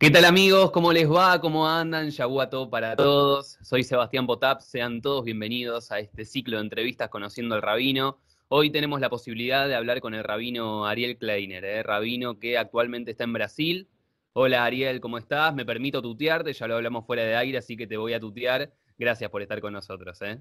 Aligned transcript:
¿Qué 0.00 0.10
tal 0.10 0.26
amigos? 0.26 0.70
¿Cómo 0.70 0.92
les 0.92 1.10
va? 1.10 1.40
¿Cómo 1.40 1.68
andan? 1.68 2.10
Yaguato 2.10 2.70
para 2.70 2.94
todos. 2.94 3.58
Soy 3.62 3.82
Sebastián 3.82 4.28
Potap. 4.28 4.60
Sean 4.60 5.02
todos 5.02 5.24
bienvenidos 5.24 5.90
a 5.90 5.98
este 5.98 6.24
ciclo 6.24 6.58
de 6.58 6.62
entrevistas 6.62 7.08
Conociendo 7.08 7.56
al 7.56 7.62
Rabino. 7.62 8.16
Hoy 8.46 8.70
tenemos 8.70 9.00
la 9.00 9.10
posibilidad 9.10 9.66
de 9.66 9.74
hablar 9.74 10.00
con 10.00 10.14
el 10.14 10.22
rabino 10.22 10.86
Ariel 10.86 11.18
Kleiner, 11.18 11.64
¿eh? 11.64 11.82
rabino 11.82 12.38
que 12.38 12.58
actualmente 12.58 13.10
está 13.10 13.24
en 13.24 13.32
Brasil. 13.32 13.88
Hola 14.34 14.64
Ariel, 14.64 15.00
¿cómo 15.00 15.18
estás? 15.18 15.52
Me 15.52 15.66
permito 15.66 16.00
tutearte, 16.00 16.52
ya 16.52 16.68
lo 16.68 16.76
hablamos 16.76 17.04
fuera 17.04 17.24
de 17.24 17.34
aire, 17.34 17.58
así 17.58 17.76
que 17.76 17.88
te 17.88 17.96
voy 17.96 18.12
a 18.12 18.20
tutear. 18.20 18.70
Gracias 18.98 19.28
por 19.30 19.42
estar 19.42 19.60
con 19.60 19.72
nosotros. 19.72 20.22
¿eh? 20.22 20.40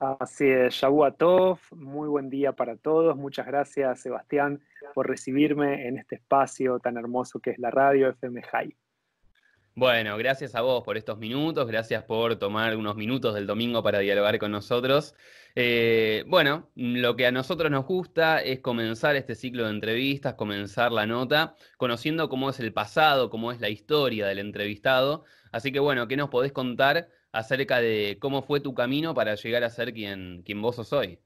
Así 0.00 0.48
es, 0.48 0.80
Yaguatov, 0.80 1.60
muy 1.70 2.08
buen 2.08 2.28
día 2.28 2.54
para 2.54 2.76
todos. 2.76 3.16
Muchas 3.16 3.46
gracias 3.46 4.00
Sebastián 4.00 4.60
por 4.94 5.06
recibirme 5.06 5.86
en 5.86 5.96
este 5.96 6.16
espacio 6.16 6.80
tan 6.80 6.96
hermoso 6.96 7.38
que 7.38 7.50
es 7.50 7.58
la 7.60 7.70
radio 7.70 8.08
FM 8.08 8.42
High. 8.42 8.76
Bueno, 9.78 10.16
gracias 10.16 10.54
a 10.54 10.62
vos 10.62 10.82
por 10.84 10.96
estos 10.96 11.18
minutos, 11.18 11.68
gracias 11.68 12.02
por 12.02 12.36
tomar 12.36 12.74
unos 12.78 12.96
minutos 12.96 13.34
del 13.34 13.46
domingo 13.46 13.82
para 13.82 13.98
dialogar 13.98 14.38
con 14.38 14.50
nosotros. 14.50 15.14
Eh, 15.54 16.24
bueno, 16.28 16.70
lo 16.76 17.14
que 17.14 17.26
a 17.26 17.30
nosotros 17.30 17.70
nos 17.70 17.84
gusta 17.84 18.40
es 18.40 18.60
comenzar 18.60 19.16
este 19.16 19.34
ciclo 19.34 19.64
de 19.64 19.70
entrevistas, 19.72 20.32
comenzar 20.32 20.92
la 20.92 21.04
nota, 21.04 21.56
conociendo 21.76 22.30
cómo 22.30 22.48
es 22.48 22.58
el 22.58 22.72
pasado, 22.72 23.28
cómo 23.28 23.52
es 23.52 23.60
la 23.60 23.68
historia 23.68 24.26
del 24.26 24.38
entrevistado. 24.38 25.26
Así 25.52 25.70
que 25.72 25.78
bueno, 25.78 26.08
¿qué 26.08 26.16
nos 26.16 26.30
podés 26.30 26.52
contar 26.52 27.10
acerca 27.32 27.78
de 27.78 28.16
cómo 28.18 28.40
fue 28.40 28.60
tu 28.60 28.72
camino 28.72 29.12
para 29.12 29.34
llegar 29.34 29.62
a 29.62 29.68
ser 29.68 29.92
quien, 29.92 30.42
quien 30.42 30.62
vos 30.62 30.76
sos 30.76 30.94
hoy? 30.94 31.18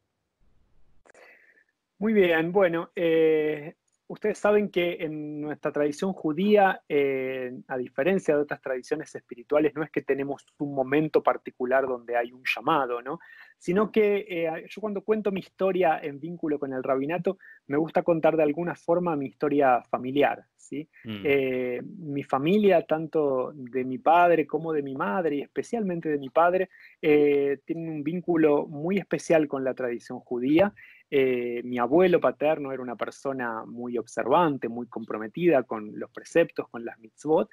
Muy 1.99 2.15
bien, 2.15 2.51
bueno, 2.51 2.91
eh, 2.97 3.77
Ustedes 4.11 4.39
saben 4.39 4.71
que 4.71 4.97
en 4.99 5.41
nuestra 5.41 5.71
tradición 5.71 6.13
judía, 6.13 6.83
eh, 6.89 7.53
a 7.69 7.77
diferencia 7.79 8.35
de 8.35 8.43
otras 8.43 8.61
tradiciones 8.61 9.15
espirituales, 9.15 9.73
no 9.77 9.85
es 9.85 9.91
que 9.93 10.03
tenemos 10.03 10.45
un 10.59 10.75
momento 10.75 11.23
particular 11.23 11.87
donde 11.87 12.17
hay 12.17 12.33
un 12.33 12.43
llamado, 12.45 13.01
¿no? 13.03 13.21
Sino 13.57 13.93
que 13.93 14.27
eh, 14.29 14.67
yo 14.69 14.81
cuando 14.81 15.03
cuento 15.03 15.31
mi 15.31 15.39
historia 15.39 16.01
en 16.03 16.19
vínculo 16.19 16.59
con 16.59 16.73
el 16.73 16.83
rabinato, 16.83 17.39
me 17.69 17.77
gusta 17.77 18.03
contar 18.03 18.37
de 18.37 18.43
alguna 18.43 18.75
forma 18.75 19.15
mi 19.15 19.27
historia 19.27 19.81
familiar, 19.89 20.45
¿sí? 20.57 20.89
Mm. 21.05 21.23
Eh, 21.25 21.81
mi 21.99 22.25
familia, 22.25 22.83
tanto 22.83 23.53
de 23.55 23.85
mi 23.85 23.99
padre 23.99 24.45
como 24.45 24.73
de 24.73 24.83
mi 24.83 24.97
madre, 24.97 25.37
y 25.37 25.43
especialmente 25.43 26.09
de 26.09 26.19
mi 26.19 26.31
padre, 26.31 26.69
tienen 27.01 27.89
un 27.89 28.03
vínculo 28.03 28.67
muy 28.67 28.99
especial 28.99 29.47
con 29.47 29.63
la 29.63 29.73
tradición 29.73 30.19
judía. 30.19 30.75
Eh, 31.11 31.61
mi 31.65 31.77
abuelo 31.79 32.21
paterno 32.21 32.71
era 32.71 32.81
una 32.83 32.95
persona 32.95 33.65
muy 33.67 33.99
observante, 33.99 34.69
muy 34.69 34.87
comprometida 34.87 35.65
con 35.65 35.99
los 35.99 36.09
preceptos, 36.11 36.69
con 36.69 36.85
las 36.85 36.99
mitzvot. 37.01 37.51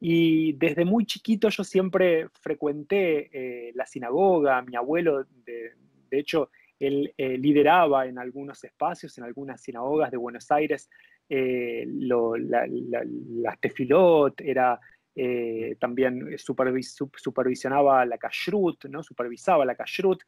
Y 0.00 0.54
desde 0.54 0.84
muy 0.84 1.06
chiquito 1.06 1.48
yo 1.48 1.62
siempre 1.64 2.28
frecuenté 2.40 3.30
eh, 3.32 3.72
la 3.74 3.86
sinagoga. 3.86 4.62
Mi 4.62 4.74
abuelo, 4.76 5.24
de, 5.44 5.74
hecho, 6.10 6.50
él 6.78 7.14
eh, 7.16 7.38
lideraba 7.38 8.06
en 8.06 8.18
algunos 8.18 8.64
espacios, 8.64 9.16
en 9.18 9.24
algunas 9.24 9.62
sinagogas 9.62 10.10
de 10.10 10.16
Buenos 10.16 10.50
Aires, 10.50 10.90
las 11.28 11.60
tefilot, 13.60 14.40
era 14.40 14.80
también 15.78 16.38
supervisionaba 16.38 18.06
la 18.06 18.16
kashrut, 18.18 18.86
¿no? 18.86 19.02
supervisaba 19.02 19.64
la 19.66 19.74
kashrut, 19.74 20.22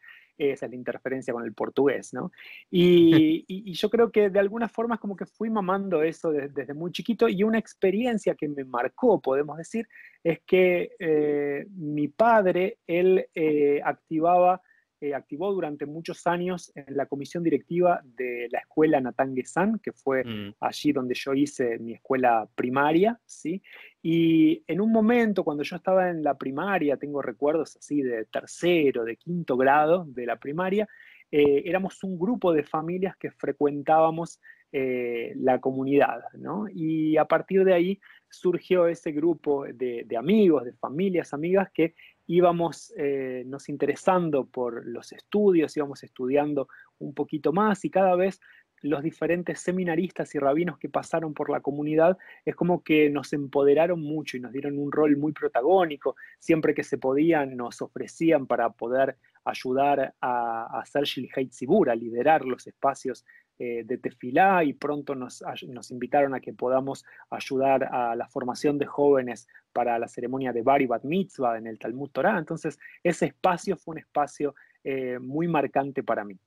esa 0.49 0.67
es 0.67 0.71
la 0.73 0.77
interferencia 0.77 1.33
con 1.35 1.45
el 1.45 1.53
portugués, 1.53 2.15
¿no? 2.15 2.33
Y, 2.71 3.73
yo 3.73 3.89
creo 3.91 4.11
que 4.11 4.31
de 4.31 4.39
alguna 4.39 4.69
forma 4.69 4.97
es 4.97 5.01
como 5.01 5.17
que 5.17 5.27
fui 5.27 5.51
mamando 5.51 6.03
eso 6.03 6.31
desde, 6.31 6.75
muy 6.75 6.93
chiquito 6.93 7.29
y 7.29 7.43
una 7.43 7.59
experiencia 7.59 8.35
que 8.35 8.49
me 8.49 8.65
marcó, 8.65 9.21
podemos 9.21 9.57
decir, 9.59 9.89
es 10.23 10.41
que 10.47 10.93
eh, 10.99 11.67
mi 11.77 12.09
padre, 12.09 12.79
él 12.87 13.27
eh, 13.35 13.81
activaba 13.85 14.61
eh, 15.03 15.15
activó 15.15 15.51
durante 15.53 15.87
muchos 15.87 16.27
años 16.27 16.71
en 16.75 16.95
la 16.95 17.07
comisión 17.07 17.43
directiva 17.43 18.03
de 18.05 18.49
la 18.51 18.59
escuela 18.59 19.01
Natanguesan, 19.01 19.79
que 19.79 19.93
fue 19.93 20.23
mm. 20.25 20.57
allí 20.61 20.93
donde 20.93 21.15
yo 21.15 21.33
hice 21.33 21.79
mi 21.79 21.95
escuela 21.95 22.47
primaria, 22.55 23.19
¿sí? 23.25 23.63
Y 24.03 24.63
en 24.67 24.81
un 24.81 24.93
momento, 24.93 25.43
cuando 25.43 25.63
yo 25.63 25.77
estaba 25.77 26.11
en 26.11 26.23
la 26.23 26.37
primaria, 26.37 26.99
tengo 26.99 27.23
recuerdos 27.23 27.77
así 27.77 28.03
de 28.03 28.27
tercero, 28.27 29.05
de 29.05 29.17
quinto 29.17 29.57
grado 29.57 30.05
de 30.07 30.27
la 30.27 30.37
primaria, 30.37 30.87
eh, 31.31 31.63
éramos 31.65 32.05
un 32.05 32.19
grupo 32.19 32.53
de 32.53 32.63
familias 32.63 33.17
que 33.17 33.31
frecuentábamos 33.31 34.39
eh, 34.73 35.33
la 35.37 35.61
comunidad, 35.61 36.23
¿no? 36.35 36.67
Y 36.73 37.17
a 37.17 37.25
partir 37.25 37.65
de 37.65 37.73
ahí 37.73 38.01
surgió 38.29 38.87
ese 38.87 39.13
grupo 39.13 39.65
de, 39.65 40.05
de 40.07 40.17
amigos, 40.17 40.65
de 40.65 40.73
familias, 40.75 41.33
amigas 41.33 41.71
que 41.73 41.95
íbamos 42.31 42.95
eh, 42.97 43.43
nos 43.45 43.69
interesando 43.69 44.47
por 44.47 44.87
los 44.87 45.11
estudios, 45.11 45.77
íbamos 45.77 46.05
estudiando 46.05 46.69
un 47.01 47.13
poquito 47.13 47.53
más 47.53 47.85
y 47.85 47.91
cada 47.91 48.15
vez 48.15 48.41
los 48.83 49.03
diferentes 49.03 49.61
seminaristas 49.61 50.33
y 50.37 50.39
rabinos 50.39 50.79
que 50.79 50.89
pasaron 50.89 51.35
por 51.35 51.51
la 51.51 51.61
comunidad 51.61 52.17
es 52.45 52.55
como 52.55 52.85
que 52.85 53.11
nos 53.11 53.33
empoderaron 53.33 54.01
mucho 54.01 54.37
y 54.37 54.41
nos 54.41 54.53
dieron 54.53 54.79
un 54.79 54.93
rol 54.93 55.17
muy 55.17 55.33
protagónico. 55.33 56.15
Siempre 56.39 56.73
que 56.73 56.85
se 56.85 56.99
podían 56.99 57.57
nos 57.57 57.83
ofrecían 57.83 58.47
para 58.47 58.71
poder 58.71 59.17
ayudar 59.45 60.15
a, 60.21 60.79
hacer 60.79 61.05
Shilhait 61.05 61.51
Sibur, 61.51 61.91
a 61.91 61.97
liderar 61.97 62.45
los 62.45 62.65
espacios 62.69 63.25
eh, 63.63 63.83
de 63.85 63.99
tefilá 63.99 64.65
y 64.65 64.73
pronto 64.73 65.15
nos, 65.15 65.45
nos, 65.69 65.91
invitaron 65.91 66.35
a 66.35 66.41
que 66.41 66.55
podamos 66.55 67.05
ayudar 67.29 67.85
a 67.93 68.17
la 68.17 68.27
formación 68.27 68.79
de 68.79 68.87
jóvenes 68.87 69.49
para 69.75 69.99
la 69.99 70.09
ceremonia 70.09 70.51
de 70.51 70.63
Bari 70.63 70.87
Bat 70.87 71.05
Mitzvah 71.05 71.59
en 71.59 71.67
el 71.67 71.79
Talmud 71.79 72.09
Torah. 72.09 72.39
Entonces, 72.39 72.79
ese 73.03 73.27
espacio 73.27 73.77
fue 73.77 73.93
un 73.93 73.99
espacio 73.99 74.55
eh, 74.83 75.19
muy 75.21 75.47
marcante 75.47 76.03
para 76.03 76.25
mí. 76.25 76.39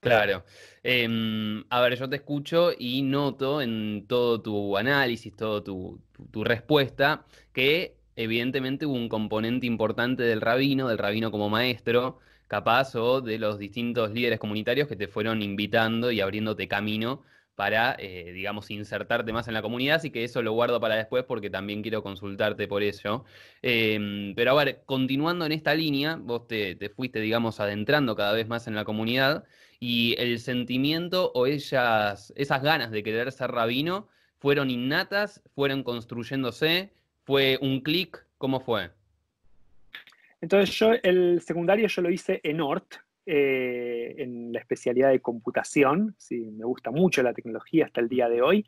Claro. 0.00 0.44
Em, 0.82 1.64
a 1.70 1.80
ver, 1.80 1.96
yo 1.96 2.06
te 2.06 2.16
escucho 2.16 2.70
y 2.78 3.00
noto 3.00 3.62
en 3.62 4.04
todo 4.06 4.42
tu 4.42 4.76
análisis, 4.76 5.34
toda 5.34 5.64
tu, 5.64 6.02
tu, 6.30 6.44
respuesta, 6.44 7.24
que 7.54 7.96
evidentemente 8.14 8.84
hubo 8.84 8.94
un 8.94 9.08
componente 9.08 9.66
importante 9.66 10.22
del 10.22 10.42
rabino, 10.42 10.86
del 10.86 10.98
rabino 10.98 11.30
como 11.30 11.48
maestro, 11.48 12.18
capaz, 12.50 12.96
o 12.96 13.20
de 13.20 13.38
los 13.38 13.58
distintos 13.60 14.10
líderes 14.10 14.40
comunitarios 14.40 14.88
que 14.88 14.96
te 14.96 15.06
fueron 15.06 15.40
invitando 15.40 16.10
y 16.10 16.20
abriéndote 16.20 16.66
camino 16.66 17.22
para, 17.54 17.94
eh, 17.98 18.32
digamos, 18.32 18.70
insertarte 18.72 19.32
más 19.32 19.46
en 19.46 19.54
la 19.54 19.62
comunidad, 19.62 19.96
así 19.96 20.10
que 20.10 20.24
eso 20.24 20.42
lo 20.42 20.52
guardo 20.52 20.80
para 20.80 20.96
después 20.96 21.24
porque 21.24 21.48
también 21.48 21.82
quiero 21.82 22.02
consultarte 22.02 22.66
por 22.66 22.82
eso. 22.82 23.24
Em, 23.62 24.34
pero 24.34 24.58
a 24.58 24.64
ver, 24.64 24.82
continuando 24.84 25.46
en 25.46 25.52
esta 25.52 25.74
línea, 25.74 26.16
vos 26.16 26.48
te, 26.48 26.76
fuiste, 26.96 27.20
digamos, 27.20 27.60
adentrando 27.60 28.16
cada 28.16 28.32
vez 28.32 28.48
más 28.48 28.66
en 28.66 28.74
la 28.74 28.84
comunidad 28.84 29.44
y 29.78 30.16
el 30.18 30.40
sentimiento 30.40 31.30
o 31.34 31.46
ellas, 31.46 32.32
esas 32.36 32.62
ganas 32.62 32.90
de 32.90 33.02
querer 33.04 33.30
ser 33.32 33.50
rabino 33.52 34.08
fueron 34.38 34.70
innatas, 34.70 35.42
fueron 35.54 35.84
construyéndose, 35.84 36.92
fue 37.24 37.58
un 37.62 37.80
clic, 37.82 38.26
¿cómo 38.38 38.60
fue? 38.60 38.90
Entonces 40.40 40.74
yo 40.78 40.92
el 41.02 41.40
secundario 41.42 41.88
yo 41.88 42.02
lo 42.02 42.10
hice 42.10 42.40
en 42.42 42.60
ORT, 42.60 42.94
eh, 43.26 44.14
en 44.18 44.52
la 44.52 44.60
especialidad 44.60 45.10
de 45.10 45.20
computación, 45.20 46.14
sí, 46.18 46.50
me 46.52 46.64
gusta 46.64 46.90
mucho 46.90 47.22
la 47.22 47.34
tecnología 47.34 47.86
hasta 47.86 48.00
el 48.00 48.08
día 48.08 48.28
de 48.28 48.42
hoy. 48.42 48.66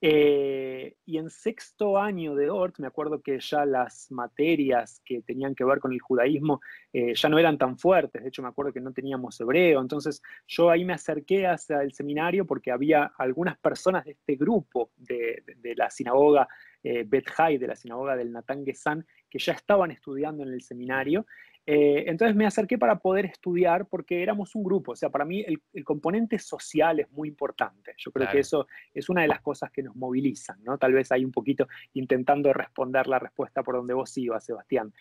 Eh, 0.00 0.94
y 1.06 1.18
en 1.18 1.28
sexto 1.28 1.98
año 1.98 2.36
de 2.36 2.50
ORT, 2.50 2.78
me 2.78 2.86
acuerdo 2.86 3.20
que 3.20 3.40
ya 3.40 3.66
las 3.66 4.12
materias 4.12 5.02
que 5.04 5.22
tenían 5.22 5.56
que 5.56 5.64
ver 5.64 5.80
con 5.80 5.92
el 5.92 5.98
judaísmo 5.98 6.60
eh, 6.92 7.14
ya 7.16 7.28
no 7.28 7.36
eran 7.36 7.58
tan 7.58 7.76
fuertes, 7.76 8.22
de 8.22 8.28
hecho 8.28 8.42
me 8.42 8.48
acuerdo 8.48 8.72
que 8.72 8.80
no 8.80 8.92
teníamos 8.92 9.40
hebreo, 9.40 9.80
entonces 9.80 10.22
yo 10.46 10.70
ahí 10.70 10.84
me 10.84 10.92
acerqué 10.92 11.48
hacia 11.48 11.82
el 11.82 11.92
seminario 11.92 12.46
porque 12.46 12.70
había 12.70 13.12
algunas 13.18 13.58
personas 13.58 14.04
de 14.04 14.12
este 14.12 14.36
grupo 14.36 14.92
de, 14.96 15.42
la 15.76 15.90
sinagoga 15.90 16.46
eh, 16.84 17.04
Bet 17.04 17.26
de 17.58 17.66
la 17.66 17.74
sinagoga 17.74 18.14
del 18.14 18.30
Natán 18.30 18.64
Gesan, 18.64 19.04
que 19.30 19.38
ya 19.38 19.52
estaban 19.52 19.90
estudiando 19.90 20.42
en 20.42 20.50
el 20.50 20.62
seminario. 20.62 21.26
Eh, 21.70 22.04
entonces 22.06 22.34
me 22.34 22.46
acerqué 22.46 22.78
para 22.78 22.98
poder 22.98 23.26
estudiar 23.26 23.86
porque 23.86 24.22
éramos 24.22 24.54
un 24.54 24.64
grupo, 24.64 24.92
o 24.92 24.96
sea, 24.96 25.10
para 25.10 25.26
mí 25.26 25.44
el, 25.46 25.84
componente 25.84 26.38
social 26.38 26.98
es 27.00 27.10
muy 27.10 27.28
importante. 27.28 27.92
Yo 27.98 28.10
creo 28.10 28.26
que 28.30 28.38
eso 28.38 28.66
es 28.94 29.10
una 29.10 29.20
de 29.20 29.28
las 29.28 29.42
cosas 29.42 29.70
que 29.70 29.82
nos 29.82 29.94
movilizan, 29.94 30.64
¿no? 30.64 30.78
Tal 30.78 30.94
vez 30.94 31.12
ahí 31.12 31.26
un 31.26 31.30
poquito 31.30 31.68
intentando 31.92 32.54
responder 32.54 33.06
la 33.06 33.18
respuesta 33.18 33.62
por 33.62 33.74
donde 33.74 33.92
vos 33.92 34.16
ibas, 34.16 34.46
Sebastián. 34.46 34.94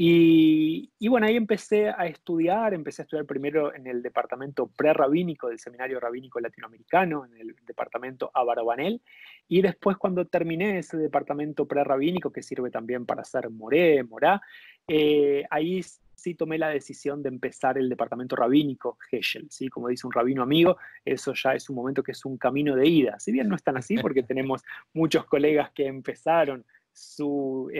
Y, 0.00 1.08
bueno, 1.08 1.26
ahí 1.26 1.34
empecé 1.34 1.88
a 1.88 2.06
estudiar, 2.06 2.72
empecé 2.72 3.02
a 3.02 3.04
estudiar 3.04 3.26
primero 3.26 3.74
en 3.74 3.88
el 3.88 4.00
departamento 4.00 4.68
prerrabínico 4.68 5.48
del 5.48 5.58
Seminario 5.58 5.98
Rabínico 5.98 6.38
Latinoamericano, 6.38 7.26
en 7.26 7.36
el 7.36 7.56
departamento 7.66 8.30
Abarabanel, 8.32 9.02
y 9.48 9.60
después 9.60 9.96
cuando 9.96 10.24
terminé 10.24 10.78
ese 10.78 10.96
departamento 10.98 11.66
prerrabínico, 11.66 12.32
que 12.32 12.44
sirve 12.44 12.70
también 12.70 13.06
para 13.06 13.22
hacer 13.22 13.50
moré, 13.50 14.04
morá, 14.04 14.40
eh, 14.86 15.44
ahí 15.50 15.82
sí 16.14 16.34
tomé 16.34 16.58
la 16.58 16.68
decisión 16.68 17.20
de 17.20 17.30
empezar 17.30 17.76
el 17.76 17.88
departamento 17.88 18.36
rabínico 18.36 18.98
Heschel, 19.10 19.50
¿sí? 19.50 19.68
Como 19.68 19.88
dice 19.88 20.06
un 20.06 20.12
rabino 20.12 20.44
amigo, 20.44 20.76
eso 21.04 21.32
ya 21.34 21.54
es 21.54 21.68
un 21.70 21.74
momento 21.74 22.04
que 22.04 22.12
es 22.12 22.24
un 22.24 22.38
camino 22.38 22.76
de 22.76 22.86
ida. 22.86 23.18
Si 23.18 23.32
bien 23.32 23.48
no 23.48 23.56
están 23.56 23.76
así, 23.76 23.98
porque 23.98 24.22
tenemos 24.22 24.62
muchos 24.92 25.24
colegas 25.26 25.72
que 25.72 25.86
empezaron 25.86 26.64
su, 26.98 27.70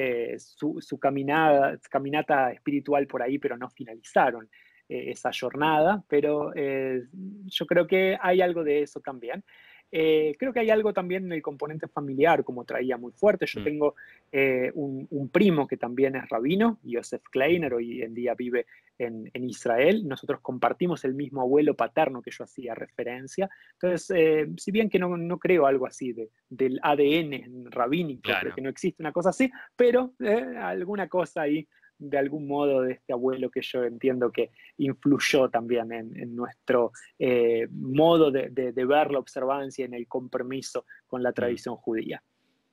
su, 0.80 0.98
caminada, 0.98 1.78
caminata 1.90 2.52
espiritual 2.52 3.06
por 3.06 3.22
ahí, 3.22 3.38
pero 3.38 3.56
no 3.56 3.68
finalizaron 3.68 4.48
esa 4.88 5.30
jornada, 5.38 6.02
pero 6.08 6.52
yo 6.54 7.66
creo 7.66 7.86
que 7.86 8.16
hay 8.22 8.40
algo 8.40 8.64
de 8.64 8.82
eso 8.82 9.00
también. 9.00 9.44
Eh, 9.90 10.34
creo 10.38 10.52
que 10.52 10.60
hay 10.60 10.70
algo 10.70 10.92
también 10.92 11.24
en 11.26 11.32
el 11.32 11.42
componente 11.42 11.88
familiar, 11.88 12.44
como 12.44 12.64
traía 12.64 12.96
muy 12.96 13.12
fuerte. 13.12 13.46
Yo 13.46 13.60
mm. 13.60 13.64
tengo 13.64 13.94
eh, 14.32 14.70
un, 14.74 15.28
primo 15.30 15.66
que 15.66 15.76
también 15.76 16.16
es 16.16 16.28
rabino, 16.28 16.78
Joseph 16.88 17.22
Kleiner, 17.30 17.74
hoy 17.74 18.02
en 18.02 18.14
día 18.14 18.34
vive 18.34 18.66
en, 18.98 19.30
Israel. 19.34 20.06
Nosotros 20.06 20.40
compartimos 20.40 21.04
el 21.04 21.14
mismo 21.14 21.40
abuelo 21.40 21.74
paterno 21.74 22.20
que 22.20 22.30
yo 22.30 22.44
hacía 22.44 22.74
referencia. 22.74 23.48
Entonces, 23.74 24.12
eh, 24.14 24.48
si 24.56 24.70
bien 24.70 24.90
que 24.90 24.98
no, 24.98 25.38
creo 25.38 25.66
algo 25.66 25.86
así 25.86 26.12
de, 26.12 26.30
del 26.48 26.80
ADN 26.82 27.70
rabínico, 27.70 28.30
que 28.54 28.60
no 28.60 28.68
existe 28.68 29.02
una 29.02 29.12
cosa 29.12 29.30
así, 29.30 29.50
pero 29.76 30.14
alguna 30.58 31.08
cosa 31.08 31.42
ahí 31.42 31.66
de 31.98 32.18
algún 32.18 32.46
modo 32.46 32.82
de 32.82 32.92
este 32.92 33.12
abuelo 33.12 33.50
que 33.50 33.60
yo 33.62 33.84
entiendo 33.84 34.30
que 34.30 34.50
influyó 34.78 35.48
también 35.48 35.92
en, 35.92 36.36
nuestro 36.36 36.92
eh, 37.18 37.66
modo 37.70 38.30
de, 38.30 38.72
ver 38.72 39.10
la 39.10 39.18
observancia 39.18 39.84
en 39.84 39.94
el 39.94 40.06
compromiso 40.06 40.86
con 41.06 41.22
la 41.22 41.30
mm. 41.30 41.34
tradición 41.34 41.76
judía. 41.76 42.22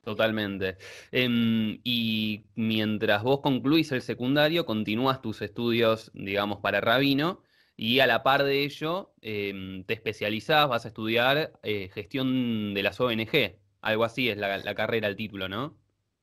Totalmente. 0.04 0.78
Em, 1.12 1.80
y 1.84 2.46
mientras 2.54 3.24
vos 3.24 3.42
concluís 3.42 3.92
el 3.92 4.04
secundario, 4.04 4.66
continúas 4.66 5.22
tus 5.22 5.42
estudios, 5.42 6.12
digamos, 6.14 6.60
para 6.60 6.80
rabino, 6.80 7.42
y 7.76 8.00
a 8.00 8.08
la 8.08 8.22
par 8.22 8.44
de 8.44 8.64
ello, 8.64 9.14
em, 9.22 9.84
te 9.84 9.96
especializás, 9.96 10.70
vas 10.70 10.86
a 10.86 10.90
estudiar 10.90 11.54
eh, 11.64 11.90
gestión 11.92 12.74
de 12.76 12.84
las 12.84 13.00
ONG. 13.02 13.58
Algo 13.82 14.04
así 14.04 14.30
es 14.30 14.38
la, 14.38 14.58
la 14.60 14.76
carrera, 14.76 15.08
el 15.08 15.16
título, 15.16 15.50
¿no? 15.50 15.76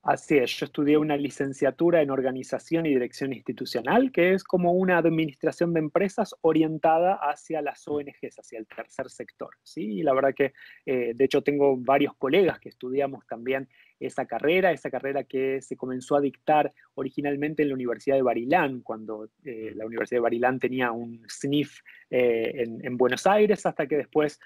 Así 0.04 0.36
es, 0.36 0.50
yo 0.56 0.66
estudié 0.66 0.98
una 0.98 1.16
licenciatura 1.16 2.02
en 2.02 2.10
organización 2.10 2.86
y 2.86 2.88
dirección 2.88 3.32
institucional, 3.32 4.10
que 4.10 4.34
es 4.34 4.42
como 4.42 4.72
una 4.72 4.98
administración 4.98 5.72
de 5.72 5.78
empresas 5.78 6.34
orientada 6.40 7.14
hacia 7.14 7.62
las 7.62 7.86
ONGs, 7.86 8.36
hacia 8.36 8.58
el 8.58 8.66
tercer 8.66 9.08
sector. 9.10 9.50
¿sí? 9.62 9.98
Y 9.98 10.02
la 10.02 10.12
verdad 10.12 10.34
que, 10.34 10.54
eh, 10.86 11.12
de 11.14 11.24
hecho, 11.24 11.42
tengo 11.42 11.76
varios 11.76 12.16
colegas 12.16 12.58
que 12.58 12.70
estudiamos 12.70 13.24
también 13.28 13.68
esa 14.00 14.26
carrera, 14.26 14.72
esa 14.72 14.90
carrera 14.90 15.22
que 15.22 15.62
se 15.62 15.76
comenzó 15.76 16.16
a 16.16 16.20
dictar 16.20 16.72
originalmente 16.94 17.62
en 17.62 17.68
la 17.68 17.74
Universidad 17.74 18.16
de 18.16 18.22
Barilán, 18.22 18.80
cuando 18.80 19.28
eh, 19.44 19.70
la 19.76 19.86
Universidad 19.86 20.16
de 20.16 20.22
Barilán 20.22 20.58
tenía 20.58 20.90
un 20.90 21.22
SNIF 21.28 21.78
eh, 22.10 22.64
en, 22.82 22.96
Buenos 22.96 23.24
Aires, 23.28 23.64
hasta 23.66 23.86
que 23.86 23.98
después 23.98 24.40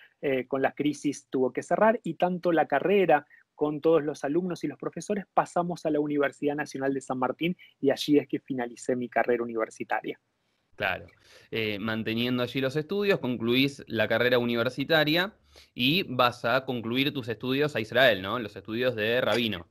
con 0.49 0.61
la 0.61 0.73
crisis 0.73 1.29
tuvo 1.31 1.53
que 1.53 1.63
cerrar, 1.63 2.01
y 2.03 2.15
tanto 2.15 2.51
la 2.51 2.67
carrera 2.67 3.27
con 3.57 3.81
todos 3.81 4.05
los 4.05 4.23
alumnos 4.23 4.63
y 4.63 4.69
los 4.69 4.79
profesores, 4.79 5.25
pasamos 5.35 5.85
a 5.87 5.91
la 5.91 5.99
Universidad 5.99 6.55
Nacional 6.55 6.95
de 6.95 7.01
San 7.01 7.19
Martín 7.19 7.57
y 7.81 7.91
allí 7.91 8.19
es 8.19 8.29
que 8.29 8.39
finalicé 8.39 8.95
mi 8.95 9.09
carrera 9.09 9.43
universitaria. 9.43 10.21
Claro. 10.77 11.07
Eh, 11.51 11.79
manteniendo 11.79 12.43
allí 12.43 12.61
los 12.61 12.77
estudios, 12.77 13.19
concluís 13.19 13.83
la 13.89 14.07
carrera 14.09 14.39
universitaria 14.39 15.35
y 15.75 16.03
vas 16.03 16.45
a 16.45 16.67
concluir 16.67 17.15
tus 17.15 17.29
estudios 17.29 17.75
a 17.75 17.81
Israel, 17.81 18.21
¿no? 18.21 18.39
Los 18.39 18.55
estudios 18.57 18.95
de 18.95 19.21
rabino. 19.23 19.67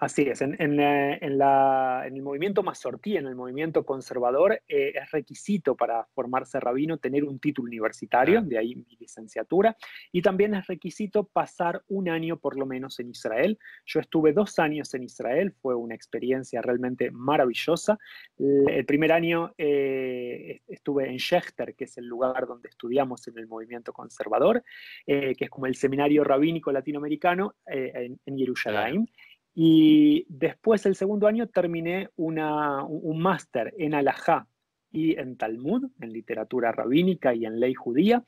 Así 0.00 0.22
es, 0.22 0.40
en, 0.40 0.56
eh, 0.80 1.18
el 1.20 2.22
movimiento 2.22 2.62
masortí, 2.62 3.18
en 3.18 3.26
el 3.26 3.34
movimiento 3.34 3.84
conservador, 3.84 4.62
eh, 4.66 4.94
es 4.94 5.10
requisito 5.10 5.76
para 5.76 6.06
formarse 6.14 6.58
rabino 6.58 6.96
tener 6.96 7.22
un 7.22 7.38
título 7.38 7.66
universitario, 7.66 8.40
de 8.40 8.56
ahí 8.56 8.76
mi 8.76 8.96
licenciatura, 8.98 9.76
y 10.10 10.22
también 10.22 10.54
es 10.54 10.66
requisito 10.68 11.24
pasar 11.24 11.82
un 11.88 12.08
año 12.08 12.38
por 12.38 12.58
lo 12.58 12.64
menos 12.64 12.98
en 12.98 13.10
Israel. 13.10 13.58
Yo 13.84 14.00
estuve 14.00 14.32
dos 14.32 14.58
años 14.58 14.94
en 14.94 15.02
Israel, 15.02 15.52
fue 15.60 15.74
una 15.74 15.96
experiencia 15.96 16.62
realmente 16.62 17.10
maravillosa. 17.10 17.98
El 18.38 18.86
primer 18.86 19.12
año 19.12 19.52
eh, 19.58 20.62
estuve 20.66 21.10
en 21.10 21.18
Schechter, 21.18 21.74
que 21.74 21.84
es 21.84 21.98
el 21.98 22.06
lugar 22.06 22.46
donde 22.46 22.70
estudiamos 22.70 23.28
en 23.28 23.36
el 23.36 23.46
movimiento 23.46 23.92
conservador, 23.92 24.64
que 25.04 25.36
es 25.38 25.50
como 25.50 25.66
el 25.66 25.74
seminario 25.74 26.24
rabínico 26.24 26.72
latinoamericano 26.72 27.56
en, 27.66 28.18
en 28.24 28.38
Jerusalén. 28.38 29.06
Y 29.54 30.26
después, 30.28 30.86
el 30.86 30.94
segundo 30.94 31.26
año, 31.26 31.48
terminé 31.48 32.08
un 32.16 33.20
máster 33.20 33.74
en 33.78 33.94
Alajá 33.94 34.46
y 34.92 35.18
en 35.18 35.36
Talmud, 35.36 35.90
en 36.00 36.12
literatura 36.12 36.72
rabínica 36.72 37.34
y 37.34 37.46
en 37.46 37.60
ley 37.60 37.74
judía. 37.74 38.24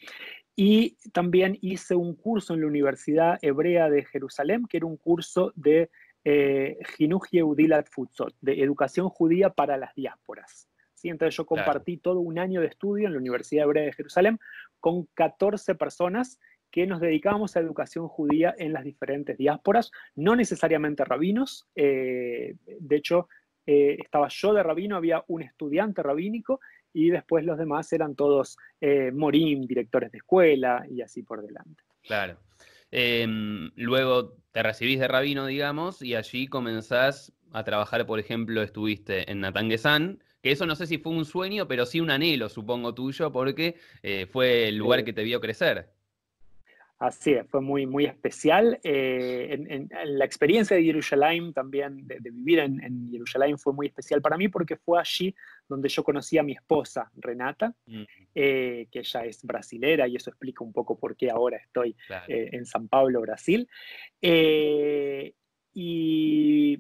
Y 0.55 0.97
también 1.13 1.59
hice 1.61 1.95
un 1.95 2.15
curso 2.15 2.55
en 2.55 2.61
la 2.61 2.67
Universidad 2.67 3.39
Hebrea 3.41 3.89
de 3.89 4.05
Jerusalén, 4.05 4.67
que 4.69 4.77
era 4.79 4.87
un 4.87 4.97
curso 4.97 5.53
de 5.57 5.91
eh, 6.25 6.79
Udilat 7.43 7.89
Futsot, 7.89 8.35
de 8.41 8.63
educación 8.63 9.09
judía 9.09 9.51
para 9.51 9.77
las 9.77 9.95
diásporas. 9.95 10.69
¿Sí? 10.95 11.09
Entonces 11.09 11.37
yo 11.37 11.47
compartí 11.47 11.97
todo 11.97 12.21
un 12.21 12.39
año 12.39 12.61
de 12.61 12.69
estudio 12.69 13.07
en 13.07 13.13
la 13.13 13.19
Universidad 13.19 13.65
Hebrea 13.65 13.85
de 13.85 13.93
Jerusalén 13.93 14.39
con 14.79 15.07
14 15.15 15.75
personas 15.75 16.39
que 16.73 16.87
nos 16.87 17.01
dedicábamos 17.01 17.55
a 17.55 17.61
educación 17.61 18.09
judía 18.09 18.55
en 18.59 18.73
las 18.73 18.83
diferentes 18.83 19.37
diásporas, 19.37 19.93
no 20.17 20.35
necesariamente 20.35 21.05
rabinos, 21.05 21.67
eh, 21.77 22.57
de 22.67 22.97
hecho 22.97 23.29
eh, 23.67 23.99
estaba 24.03 24.29
yo 24.29 24.55
de 24.55 24.63
rabino, 24.63 24.97
había 24.97 25.23
un 25.29 25.43
estudiante 25.43 26.03
rabínico 26.03 26.61
y 26.95 27.11
después 27.11 27.45
los 27.45 27.59
demás 27.59 27.93
eran 27.93 28.17
todos 28.17 28.57
eh, 28.81 29.13
morim, 29.13 29.67
directores 29.67 30.11
de 30.11 30.19
escuela 30.19 30.85
y 30.91 31.03
así 31.03 31.23
por 31.23 31.43
delante. 31.43 31.85
Claro. 32.05 32.39
Em, 32.91 33.71
luego 33.77 34.39
te 34.51 34.63
recibís 34.63 34.99
de 34.99 35.09
rabino, 35.09 35.47
digamos, 35.47 36.03
y 36.03 36.15
allí 36.15 36.47
comenzás 36.47 37.35
a 37.53 37.65
trabajar, 37.65 38.07
por 38.07 38.19
ejemplo, 38.19 38.63
estuviste 38.63 39.31
en 39.31 39.41
Natanguesán, 39.41 40.23
que 40.43 40.53
eso 40.53 40.67
no 40.67 40.75
sé 40.75 40.87
si 40.87 40.99
fue 40.99 41.13
un 41.13 41.27
sueño, 41.27 41.69
pero 41.69 41.85
sí 41.85 42.01
un 42.01 42.11
anhelo, 42.11 42.49
supongo 42.49 42.95
tuyo, 42.95 43.31
porque 43.31 43.77
fue 44.31 44.69
el 44.69 44.77
lugar 44.77 45.05
que 45.05 45.13
te 45.13 45.23
vio 45.23 45.41
crecer. 45.41 45.89
Así 47.03 47.33
es, 47.33 47.49
fue 47.49 47.61
muy, 47.61 47.85
muy 47.85 48.05
especial. 48.05 48.79
Eh, 48.85 49.59
en, 49.69 49.91
la 50.05 50.25
experiencia 50.25 50.77
de 50.77 50.85
Jerusalén 50.85 51.53
también, 51.53 52.07
de, 52.07 52.21
vivir 52.21 52.61
en, 52.61 52.81
en, 52.81 53.11
Jerusalén, 53.11 53.59
fue 53.59 53.73
muy 53.73 53.89
especial 53.89 54.23
para 54.23 54.37
mí 54.37 54.47
porque 54.47 54.77
fue 54.77 55.01
allí 55.01 55.35
donde 55.69 55.89
yo 55.89 56.05
conocí 56.05 56.39
a 56.39 56.45
mi 56.45 56.53
esposa, 56.53 57.11
Renata, 57.17 57.75
mm. 57.87 58.03
eh, 58.37 58.87
que 58.89 59.01
ella 59.01 59.25
es 59.25 59.43
brasilera 59.43 60.07
y 60.07 60.15
eso 60.15 60.31
explica 60.31 60.63
un 60.63 60.73
poco 60.73 60.97
por 60.97 61.17
qué 61.17 61.29
ahora 61.29 61.57
estoy 61.57 61.97
eh, 62.29 62.51
en 62.53 62.65
San 62.67 62.87
Pablo, 62.87 63.21
Brasil. 63.21 63.69
y 65.75 66.79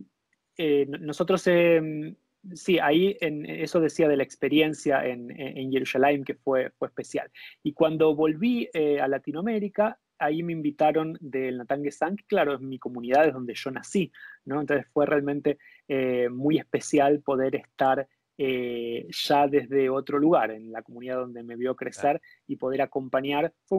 nosotros 1.00 1.42
sí, 1.42 2.78
ahí 2.78 3.16
en, 3.20 3.44
eso 3.44 3.80
decía 3.80 4.06
de 4.06 4.16
la 4.16 4.22
experiencia 4.22 5.04
en, 5.04 5.32
en, 5.36 5.72
Jerusalén 5.72 6.22
que 6.22 6.34
fue, 6.34 6.70
fue 6.78 6.86
especial. 6.86 7.28
Y 7.64 7.72
cuando 7.72 8.14
volví 8.14 8.68
a 9.00 9.08
Latinoamérica, 9.08 9.98
ahí 10.22 10.42
me 10.42 10.52
invitaron 10.52 11.18
del 11.20 11.58
Natangue 11.58 11.90
San, 11.90 12.16
que 12.16 12.24
claro, 12.24 12.54
es 12.54 12.60
mi 12.60 12.78
comunidad, 12.78 13.26
es 13.26 13.34
donde 13.34 13.54
yo 13.54 13.70
nací, 13.70 14.12
¿no? 14.44 14.60
Entonces 14.60 14.86
fue 14.92 15.06
realmente 15.06 15.58
eh, 15.88 16.28
muy 16.28 16.58
especial 16.58 17.20
poder 17.20 17.56
estar 17.56 18.08
eh, 18.38 19.06
ya 19.10 19.46
desde 19.46 19.90
otro 19.90 20.18
lugar, 20.18 20.50
en 20.50 20.72
la 20.72 20.82
comunidad 20.82 21.16
donde 21.16 21.42
me 21.42 21.54
vio 21.54 21.76
crecer 21.76 22.20
y 22.46 22.56
poder 22.56 22.80
acompañar. 22.80 23.52
Fue, 23.66 23.78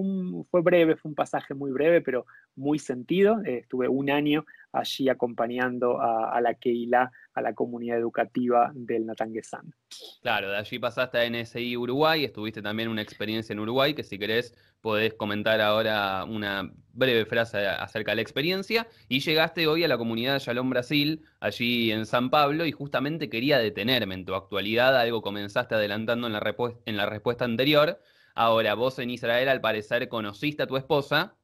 fue 0.50 0.62
breve, 0.62 0.95
fue 0.95 1.09
un 1.09 1.15
pasaje 1.15 1.53
muy 1.53 1.71
breve, 1.71 2.01
pero 2.01 2.25
muy 2.55 2.77
sentido. 2.77 3.41
Eh, 3.45 3.59
estuve 3.63 3.88
un 3.88 4.12
año 4.12 4.45
allí 4.71 5.09
acompañando 5.09 6.00
a, 6.00 6.39
la 6.39 6.53
Keila, 6.55 7.12
a 7.33 7.41
la 7.41 7.53
comunidad 7.53 7.97
educativa 7.97 8.71
del 8.73 9.05
Natanguesán. 9.05 9.73
Claro, 10.21 10.50
de 10.50 10.57
allí 10.57 10.79
pasaste 10.79 11.17
a 11.17 11.29
NSI 11.29 11.75
Uruguay, 11.77 12.23
estuviste 12.23 12.62
también 12.62 12.89
una 12.89 13.01
experiencia 13.01 13.53
en 13.53 13.59
Uruguay, 13.59 13.93
que 13.93 14.03
si 14.03 14.17
querés 14.17 14.55
podés 14.83 15.13
comentar 15.13 15.61
ahora 15.61 16.25
una 16.25 16.73
breve 16.91 17.25
frase 17.25 17.65
acerca 17.65 18.11
de 18.11 18.17
la 18.17 18.21
experiencia, 18.21 18.87
y 19.07 19.21
llegaste 19.21 19.65
hoy 19.65 19.85
a 19.85 19.87
la 19.87 19.97
comunidad 19.97 20.33
de 20.33 20.39
Shalom 20.39 20.69
Brasil, 20.69 21.25
allí 21.39 21.89
en 21.89 22.05
San 22.05 22.29
Pablo, 22.29 22.65
y 22.65 22.73
justamente 22.73 23.29
quería 23.29 23.59
detenerme 23.59 24.13
en 24.13 24.25
tu 24.25 24.35
actualidad, 24.35 24.99
algo 24.99 25.21
comenzaste 25.21 25.75
adelantando 25.75 26.27
en 26.27 26.33
la, 26.33 26.55
en 26.85 26.97
la 26.97 27.05
respuesta 27.05 27.45
anterior, 27.45 28.01
ahora 28.35 28.73
vos 28.75 28.99
en 28.99 29.09
Israel 29.09 29.47
al 29.47 29.61
parecer 29.61 30.09
conociste 30.09 30.63
a 30.63 30.67
tu 30.67 30.75
esposa, 30.75 31.37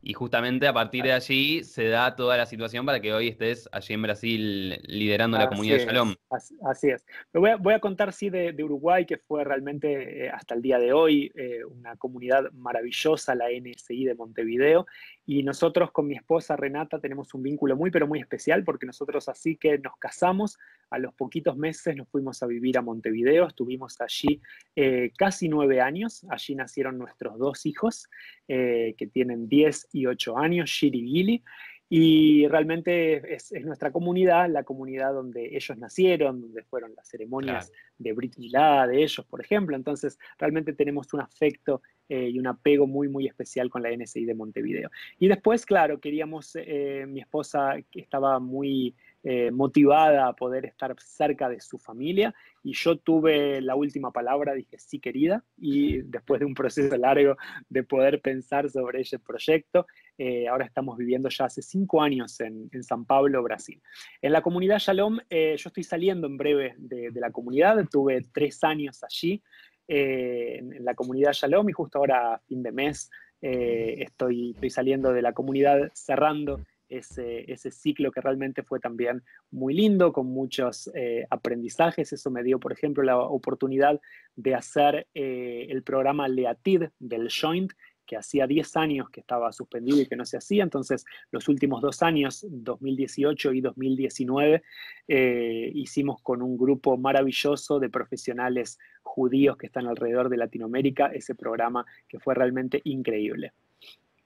y 0.00 0.12
justamente 0.12 0.66
a 0.68 0.72
partir 0.72 1.04
de 1.04 1.12
allí 1.12 1.64
se 1.64 1.88
da 1.88 2.14
toda 2.14 2.36
la 2.36 2.46
situación 2.46 2.86
para 2.86 3.00
que 3.00 3.12
hoy 3.12 3.28
estés 3.28 3.68
allí 3.72 3.94
en 3.94 4.02
Brasil 4.02 4.80
liderando 4.84 5.36
la 5.36 5.48
comunidad 5.48 5.78
de 5.78 5.86
Shalom. 5.86 6.14
Así, 6.30 6.88
es. 6.88 7.04
voy, 7.32 7.50
a, 7.50 7.56
voy 7.56 7.74
a, 7.74 7.80
contar, 7.80 8.12
sí, 8.12 8.30
de, 8.30 8.54
Uruguay, 8.62 9.06
que 9.06 9.18
fue 9.18 9.42
realmente 9.42 10.26
eh, 10.26 10.30
hasta 10.30 10.54
el 10.54 10.62
día 10.62 10.78
de 10.78 10.92
hoy 10.92 11.32
eh, 11.34 11.64
una 11.64 11.96
comunidad 11.96 12.50
maravillosa, 12.52 13.34
la 13.34 13.46
NSI 13.50 14.04
de 14.04 14.14
Montevideo. 14.14 14.86
Y 15.26 15.42
nosotros 15.42 15.90
con 15.90 16.06
mi 16.06 16.14
esposa 16.14 16.56
Renata 16.56 17.00
tenemos 17.00 17.34
un 17.34 17.42
vínculo 17.42 17.76
muy, 17.76 17.90
pero 17.90 18.06
muy 18.06 18.20
especial, 18.20 18.62
porque 18.64 18.86
nosotros 18.86 19.28
así 19.28 19.56
que 19.56 19.78
nos 19.78 19.96
casamos, 19.98 20.58
a 20.90 20.98
los 20.98 21.12
poquitos 21.14 21.56
meses 21.56 21.96
nos 21.96 22.08
fuimos 22.08 22.42
a 22.42 22.46
vivir 22.46 22.78
a 22.78 22.82
Montevideo, 22.82 23.48
estuvimos 23.48 24.00
allí 24.00 24.40
eh, 24.74 25.12
casi 25.18 25.48
nueve 25.48 25.80
años, 25.80 26.24
allí 26.30 26.54
nacieron 26.54 26.96
nuestros 26.98 27.38
dos 27.38 27.66
hijos, 27.66 28.08
que 28.46 29.10
tienen 29.12 29.46
10 29.92 29.94
y 29.94 30.06
8 30.06 30.38
años, 30.38 30.70
Shiri 30.70 31.42
y 31.90 32.46
realmente 32.48 33.34
es, 33.34 33.50
nuestra 33.64 33.90
comunidad, 33.90 34.50
la 34.50 34.62
comunidad 34.62 35.14
donde 35.14 35.56
ellos 35.56 35.76
nacieron, 35.78 36.42
donde 36.42 36.62
fueron 36.64 36.94
las 36.94 37.08
ceremonias 37.08 37.72
de 37.96 38.12
Brit 38.12 38.36
Milá, 38.36 38.86
de 38.86 39.02
ellos, 39.02 39.24
por 39.24 39.40
ejemplo. 39.40 39.74
Entonces, 39.74 40.18
realmente 40.38 40.74
tenemos 40.74 41.14
un 41.14 41.22
afecto 41.22 41.80
eh, 42.10 42.28
y 42.28 42.38
un 42.38 42.46
apego 42.46 42.86
muy, 42.86 43.08
muy 43.08 43.26
especial 43.26 43.70
con 43.70 43.82
la 43.82 43.90
NSI 43.90 44.26
de 44.26 44.34
Montevideo. 44.34 44.90
Y 45.18 45.28
después, 45.28 45.64
claro, 45.64 45.98
queríamos, 45.98 46.52
eh, 46.56 47.06
mi 47.08 47.20
esposa 47.20 47.76
estaba 47.92 48.38
muy 48.38 48.94
eh, 49.24 49.50
motivada 49.50 50.28
a 50.28 50.32
poder 50.32 50.64
estar 50.64 50.94
cerca 51.00 51.48
de 51.48 51.60
su 51.60 51.76
familia 51.76 52.32
y 52.62 52.72
yo 52.72 52.96
tuve 52.98 53.60
la 53.60 53.74
última 53.74 54.12
palabra, 54.12 54.54
dije 54.54 54.78
sí 54.78 55.00
querida 55.00 55.44
y 55.56 56.02
después 56.02 56.38
de 56.38 56.46
un 56.46 56.54
proceso 56.54 56.96
largo 56.96 57.36
de 57.68 57.82
poder 57.82 58.20
pensar 58.20 58.70
sobre 58.70 59.00
ese 59.00 59.18
proyecto, 59.18 59.88
eh, 60.18 60.46
ahora 60.46 60.66
estamos 60.66 60.96
viviendo 60.96 61.28
ya 61.30 61.46
hace 61.46 61.62
cinco 61.62 62.00
años 62.00 62.38
en, 62.40 62.70
San 62.84 63.04
Pablo, 63.06 63.42
Brasil. 63.42 63.82
En 64.22 64.32
la 64.32 64.40
comunidad 64.40 64.78
Shalom, 64.78 65.18
eh, 65.28 65.56
yo 65.58 65.68
estoy 65.68 65.82
saliendo 65.82 66.28
en 66.28 66.36
breve 66.36 66.76
de, 66.78 67.10
la 67.14 67.32
comunidad, 67.32 67.84
tuve 67.90 68.22
tres 68.32 68.62
años 68.62 69.02
allí 69.02 69.42
en, 69.88 70.84
la 70.84 70.94
comunidad 70.94 71.32
Shalom 71.32 71.68
y 71.68 71.72
justo 71.72 71.98
ahora 71.98 72.40
fin 72.46 72.62
de 72.62 72.70
mes 72.70 73.10
estoy, 73.40 74.52
estoy 74.52 74.70
saliendo 74.70 75.12
de 75.12 75.22
la 75.22 75.32
comunidad 75.32 75.90
cerrando 75.92 76.60
ese, 76.88 77.50
ese, 77.50 77.70
ciclo 77.70 78.10
que 78.10 78.20
realmente 78.20 78.62
fue 78.62 78.80
también 78.80 79.22
muy 79.50 79.74
lindo, 79.74 80.12
con 80.12 80.26
muchos 80.26 80.90
eh, 80.94 81.26
aprendizajes. 81.30 82.12
Eso 82.12 82.30
me 82.30 82.42
dio, 82.42 82.58
por 82.58 82.72
ejemplo, 82.72 83.02
la 83.02 83.18
oportunidad 83.18 84.00
de 84.36 84.54
hacer 84.54 85.06
eh, 85.14 85.66
el 85.70 85.82
programa 85.82 86.28
Leatid 86.28 86.84
del 86.98 87.28
Joint, 87.30 87.72
que 88.08 88.16
hacía 88.16 88.46
10 88.46 88.76
años 88.78 89.10
que 89.10 89.20
estaba 89.20 89.52
suspendido 89.52 90.00
y 90.00 90.06
que 90.06 90.16
no 90.16 90.24
se 90.24 90.38
hacía. 90.38 90.62
Entonces, 90.62 91.04
los 91.30 91.46
últimos 91.48 91.82
dos 91.82 92.02
años, 92.02 92.44
2018 92.48 93.52
y 93.52 93.60
2019, 93.60 94.62
eh, 95.06 95.70
hicimos 95.74 96.20
con 96.22 96.40
un 96.40 96.56
grupo 96.56 96.96
maravilloso 96.96 97.78
de 97.78 97.90
profesionales 97.90 98.78
judíos 99.02 99.58
que 99.58 99.66
están 99.66 99.86
alrededor 99.86 100.30
de 100.30 100.38
Latinoamérica 100.38 101.08
ese 101.08 101.34
programa 101.34 101.84
que 102.08 102.18
fue 102.18 102.34
realmente 102.34 102.80
increíble. 102.84 103.52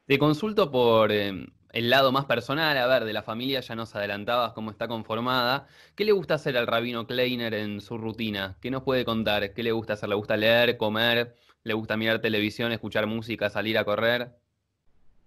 Te 0.07 0.19
consulto 0.19 0.71
por 0.71 1.11
el 1.73 1.89
lado 1.89 2.13
más 2.13 2.27
personal, 2.27 2.77
a 2.77 2.87
ver, 2.87 3.05
de 3.05 3.13
la 3.13 3.23
familia 3.23 3.61
ya 3.61 3.75
nos 3.75 3.97
adelantabas 3.97 4.53
cómo 4.53 4.71
está 4.71 4.89
conformada. 4.89 5.67
¿Qué 5.95 6.05
le 6.05 6.13
gusta 6.13 6.35
hacer 6.35 6.57
al 6.57 6.67
rabino 6.67 7.07
Kleiner 7.07 7.55
en 7.55 7.81
su 7.81 7.97
rutina? 7.97 8.57
¿Qué 8.61 8.71
nos 8.71 8.83
puede 8.83 9.05
contar? 9.07 9.55
¿Qué 9.55 9.63
le 9.63 9.73
gusta 9.73 9.95
hacer? 9.95 10.11
¿Le 10.11 10.15
gusta 10.15 10.37
leer, 10.37 10.77
comer? 10.77 11.35
¿Le 11.65 11.75
gusta 11.75 11.97
mirar 11.97 12.21
televisión, 12.21 12.73
escuchar 12.73 13.07
música, 13.07 13.49
salir 13.49 13.79
a 13.79 13.85
correr? 13.85 14.33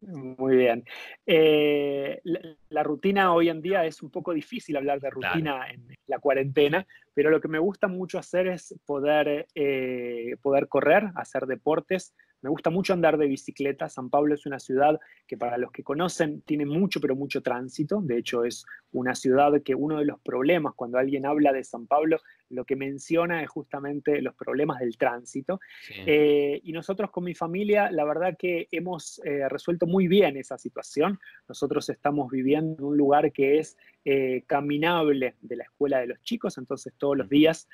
Muy 0.01 0.57
bien. 0.57 0.83
Eh, 1.25 2.21
la, 2.69 2.83
rutina 2.83 3.33
hoy 3.33 3.49
en 3.49 3.61
día 3.61 3.85
es 3.85 4.03
un 4.03 4.11
poco 4.11 4.33
difícil 4.33 4.77
hablar 4.77 4.99
de 4.99 5.09
rutina 5.09 5.67
en 5.71 5.97
la 6.05 6.19
cuarentena, 6.19 6.85
pero 7.15 7.31
lo 7.31 7.41
que 7.41 7.47
me 7.47 7.57
gusta 7.57 7.87
mucho 7.87 8.19
hacer 8.19 8.47
es 8.47 8.75
poder, 8.85 9.47
eh, 9.55 10.35
poder 10.43 10.67
correr, 10.67 11.09
hacer 11.15 11.47
deportes, 11.47 12.13
me 12.45 12.51
gusta 12.51 12.69
mucho 12.69 12.93
andar 12.93 13.17
de 13.17 13.25
bicicleta. 13.25 13.89
San 13.89 14.11
Pablo 14.11 14.35
es 14.35 14.45
una 14.45 14.59
ciudad 14.59 14.99
que 15.25 15.35
para 15.35 15.57
los 15.57 15.71
que 15.71 15.81
conocen 15.81 16.41
tiene 16.41 16.67
mucho, 16.67 17.01
pero 17.01 17.15
mucho 17.15 17.41
tránsito. 17.41 18.01
De 18.03 18.19
hecho, 18.19 18.43
es 18.43 18.67
una 18.91 19.15
ciudad 19.15 19.63
que 19.63 19.73
uno 19.73 19.97
de 19.97 20.05
los 20.05 20.19
problemas 20.19 20.75
cuando 20.75 20.99
alguien 20.99 21.25
habla 21.25 21.51
de 21.51 21.63
San 21.63 21.87
Pablo, 21.87 22.19
lo 22.49 22.65
que 22.65 22.75
menciona 22.75 23.41
es 23.41 23.49
justamente 23.49 24.21
los 24.21 24.35
problemas 24.35 24.79
del 24.79 24.97
tránsito. 24.97 25.59
Eh, 26.05 26.59
y 26.63 26.71
nosotros 26.71 27.11
con 27.11 27.23
mi 27.23 27.33
familia, 27.33 27.89
la 27.91 28.05
verdad 28.05 28.37
que 28.37 28.67
hemos 28.71 29.21
eh, 29.25 29.47
resuelto 29.49 29.87
muy 29.87 30.07
bien 30.07 30.37
esa 30.37 30.57
situación. 30.57 31.19
Nosotros 31.47 31.89
estamos 31.89 32.31
viviendo 32.31 32.77
en 32.79 32.83
un 32.83 32.97
lugar 32.97 33.31
que 33.31 33.59
es 33.59 33.77
eh, 34.03 34.43
caminable 34.45 35.35
de 35.41 35.55
la 35.55 35.63
escuela 35.63 35.99
de 35.99 36.07
los 36.07 36.21
chicos, 36.21 36.57
entonces 36.57 36.93
todos 36.97 37.17
los 37.17 37.29
días, 37.29 37.67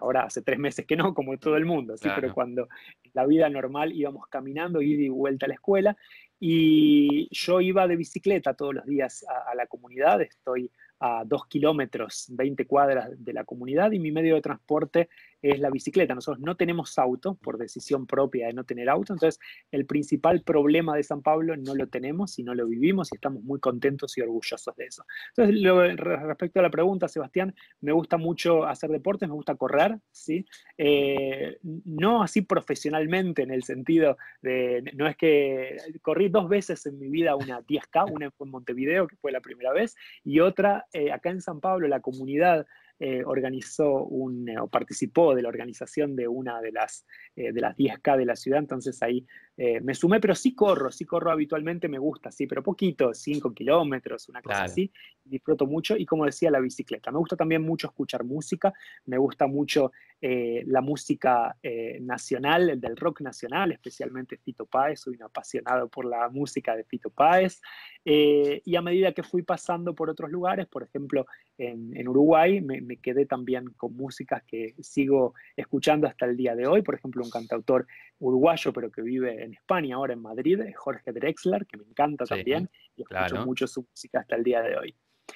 ahora 0.00 0.24
hace 0.24 0.42
tres 0.42 0.58
meses 0.58 0.84
que 0.86 0.96
no, 0.96 1.14
como 1.14 1.38
todo 1.38 1.56
el 1.56 1.64
mundo, 1.64 1.96
¿sí? 1.96 2.08
pero 2.14 2.34
cuando 2.34 2.68
la 3.14 3.24
vida 3.26 3.48
normal 3.48 3.92
íbamos 3.92 4.26
caminando, 4.28 4.82
ida 4.82 5.02
y 5.02 5.08
vuelta 5.08 5.46
a 5.46 5.48
la 5.48 5.54
escuela, 5.54 5.96
y 6.40 7.28
yo 7.32 7.60
iba 7.60 7.88
de 7.88 7.96
bicicleta 7.96 8.54
todos 8.54 8.74
los 8.74 8.86
días 8.86 9.24
a, 9.28 9.50
a 9.50 9.54
la 9.54 9.66
comunidad, 9.66 10.20
estoy 10.20 10.70
a 11.00 11.24
dos 11.24 11.46
kilómetros, 11.46 12.26
20 12.30 12.66
cuadras 12.66 13.10
de 13.16 13.32
la 13.32 13.44
comunidad 13.44 13.92
y 13.92 13.98
mi 13.98 14.10
medio 14.10 14.34
de 14.34 14.40
transporte 14.40 15.08
es 15.42 15.60
la 15.60 15.70
bicicleta. 15.70 16.14
Nosotros 16.14 16.40
no 16.40 16.56
tenemos 16.56 16.98
auto 16.98 17.34
por 17.34 17.58
decisión 17.58 18.06
propia 18.06 18.48
de 18.48 18.52
no 18.52 18.64
tener 18.64 18.88
auto, 18.88 19.12
entonces 19.12 19.40
el 19.70 19.86
principal 19.86 20.42
problema 20.42 20.96
de 20.96 21.02
San 21.02 21.22
Pablo 21.22 21.56
no 21.56 21.74
lo 21.74 21.86
tenemos 21.86 22.38
y 22.38 22.42
no 22.42 22.54
lo 22.54 22.66
vivimos 22.66 23.12
y 23.12 23.16
estamos 23.16 23.42
muy 23.42 23.60
contentos 23.60 24.16
y 24.18 24.20
orgullosos 24.20 24.74
de 24.76 24.86
eso. 24.86 25.04
Entonces, 25.36 25.96
respecto 25.96 26.60
a 26.60 26.62
la 26.62 26.70
pregunta, 26.70 27.08
Sebastián, 27.08 27.54
me 27.80 27.92
gusta 27.92 28.16
mucho 28.16 28.64
hacer 28.64 28.90
deportes, 28.90 29.28
me 29.28 29.34
gusta 29.34 29.54
correr, 29.54 29.98
¿sí? 30.10 30.44
Eh, 30.76 31.58
no 31.62 32.22
así 32.22 32.42
profesionalmente 32.42 33.42
en 33.42 33.52
el 33.52 33.62
sentido 33.62 34.16
de, 34.42 34.82
no 34.94 35.06
es 35.06 35.16
que 35.16 35.76
corrí 36.02 36.28
dos 36.28 36.48
veces 36.48 36.84
en 36.86 36.98
mi 36.98 37.08
vida 37.08 37.36
una 37.36 37.60
10K, 37.60 38.10
una 38.10 38.26
en 38.26 38.50
Montevideo, 38.50 39.06
que 39.06 39.16
fue 39.16 39.32
la 39.32 39.40
primera 39.40 39.72
vez, 39.72 39.96
y 40.24 40.40
otra 40.40 40.86
eh, 40.92 41.12
acá 41.12 41.30
en 41.30 41.40
San 41.40 41.60
Pablo, 41.60 41.88
la 41.88 42.00
comunidad 42.00 42.66
eh, 42.98 43.22
organizó 43.24 44.04
un, 44.04 44.48
o 44.58 44.68
participó 44.68 45.34
de 45.34 45.42
la 45.42 45.48
organización 45.48 46.16
de 46.16 46.26
una 46.26 46.60
de 46.60 46.72
las, 46.72 47.06
de 47.36 47.60
las 47.60 47.76
10K 47.76 48.16
de 48.16 48.24
la 48.24 48.34
ciudad, 48.34 48.58
entonces 48.58 49.00
ahí 49.02 49.24
eh, 49.60 49.80
me 49.80 49.92
sumé, 49.92 50.20
pero 50.20 50.36
sí 50.36 50.54
corro, 50.54 50.92
sí 50.92 51.04
corro 51.04 51.32
habitualmente, 51.32 51.88
me 51.88 51.98
gusta, 51.98 52.30
sí, 52.30 52.46
pero 52.46 52.62
poquito, 52.62 53.12
5 53.12 53.52
kilómetros, 53.52 54.28
una 54.28 54.40
cosa 54.40 54.62
así, 54.62 54.92
disfruto 55.28 55.66
mucho 55.66 55.96
y 55.96 56.06
como 56.06 56.24
decía, 56.24 56.50
la 56.50 56.60
bicicleta. 56.60 57.10
Me 57.10 57.18
gusta 57.18 57.36
también 57.36 57.62
mucho 57.62 57.88
escuchar 57.88 58.24
música, 58.24 58.72
me 59.06 59.18
gusta 59.18 59.46
mucho 59.46 59.92
eh, 60.20 60.64
la 60.66 60.80
música 60.80 61.56
eh, 61.62 61.98
nacional, 62.00 62.70
el 62.70 62.80
del 62.80 62.96
rock 62.96 63.20
nacional, 63.20 63.72
especialmente 63.72 64.36
Fito 64.38 64.66
Páez, 64.66 65.00
soy 65.00 65.14
un 65.14 65.22
apasionado 65.22 65.88
por 65.88 66.04
la 66.04 66.28
música 66.28 66.76
de 66.76 66.84
Fito 66.84 67.10
Páez, 67.10 67.60
y 68.04 68.74
a 68.74 68.80
medida 68.80 69.12
que 69.12 69.22
fui 69.22 69.42
pasando 69.42 69.94
por 69.94 70.08
otros 70.08 70.30
lugares, 70.30 70.66
por 70.66 70.82
ejemplo, 70.82 71.26
en, 71.58 72.08
Uruguay, 72.08 72.62
me, 72.62 72.80
me, 72.80 72.96
quedé 72.96 73.26
también 73.26 73.74
con 73.76 73.94
músicas 73.94 74.42
que 74.44 74.74
sigo 74.80 75.34
escuchando 75.56 76.06
hasta 76.06 76.24
el 76.24 76.34
día 76.34 76.54
de 76.54 76.66
hoy, 76.66 76.80
por 76.80 76.94
ejemplo, 76.94 77.22
un 77.22 77.30
cantautor 77.30 77.86
uruguayo, 78.18 78.72
pero 78.72 78.90
que 78.90 79.02
vive 79.02 79.44
en 79.44 79.54
España, 79.54 79.96
ahora 79.96 80.14
en 80.14 80.22
Madrid, 80.22 80.60
Jorge 80.76 81.12
Drexler, 81.12 81.66
que 81.66 81.76
me 81.76 81.84
encanta 81.84 82.24
también, 82.24 82.70
y 82.96 83.02
escucho 83.02 83.44
mucho 83.44 83.66
su 83.66 83.82
música 83.82 84.20
hasta 84.20 84.36
el 84.36 84.44
día 84.44 84.62
de 84.62 84.76
hoy. 84.76 84.94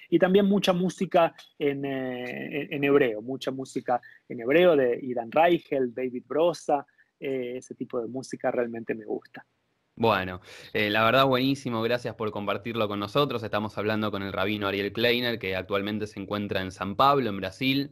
Y 0.08 0.18
también 0.18 0.46
mucha 0.46 0.72
música 0.72 1.34
en, 1.58 1.84
eh, 1.84 2.68
en 2.70 2.84
hebreo, 2.84 3.22
mucha 3.22 3.50
música 3.50 4.00
en 4.28 4.40
hebreo 4.40 4.76
de 4.76 4.98
Idan 5.02 5.30
Reichel, 5.30 5.94
David 5.94 6.24
Brosa, 6.26 6.86
eh, 7.18 7.54
ese 7.58 7.74
tipo 7.74 8.00
de 8.00 8.08
música 8.08 8.50
realmente 8.50 8.94
me 8.94 9.04
gusta. 9.04 9.46
Bueno, 9.94 10.40
eh, 10.72 10.88
la 10.88 11.04
verdad 11.04 11.26
buenísimo, 11.26 11.82
gracias 11.82 12.14
por 12.14 12.30
compartirlo 12.30 12.88
con 12.88 12.98
nosotros. 12.98 13.42
Estamos 13.42 13.76
hablando 13.76 14.10
con 14.10 14.22
el 14.22 14.32
rabino 14.32 14.66
Ariel 14.66 14.92
Kleiner, 14.92 15.38
que 15.38 15.54
actualmente 15.54 16.06
se 16.06 16.18
encuentra 16.18 16.62
en 16.62 16.72
San 16.72 16.96
Pablo, 16.96 17.28
en 17.28 17.36
Brasil. 17.36 17.90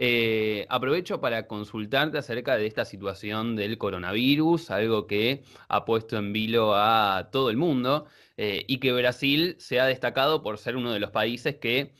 Eh, 0.00 0.64
aprovecho 0.68 1.20
para 1.20 1.48
consultarte 1.48 2.18
acerca 2.18 2.56
de 2.56 2.66
esta 2.68 2.84
situación 2.84 3.56
del 3.56 3.78
coronavirus, 3.78 4.70
algo 4.70 5.08
que 5.08 5.42
ha 5.68 5.84
puesto 5.84 6.16
en 6.16 6.32
vilo 6.32 6.76
a 6.76 7.30
todo 7.32 7.50
el 7.50 7.56
mundo 7.56 8.06
eh, 8.36 8.64
y 8.68 8.78
que 8.78 8.92
Brasil 8.92 9.56
se 9.58 9.80
ha 9.80 9.86
destacado 9.86 10.40
por 10.40 10.58
ser 10.58 10.76
uno 10.76 10.92
de 10.92 11.00
los 11.00 11.10
países 11.10 11.56
que 11.56 11.94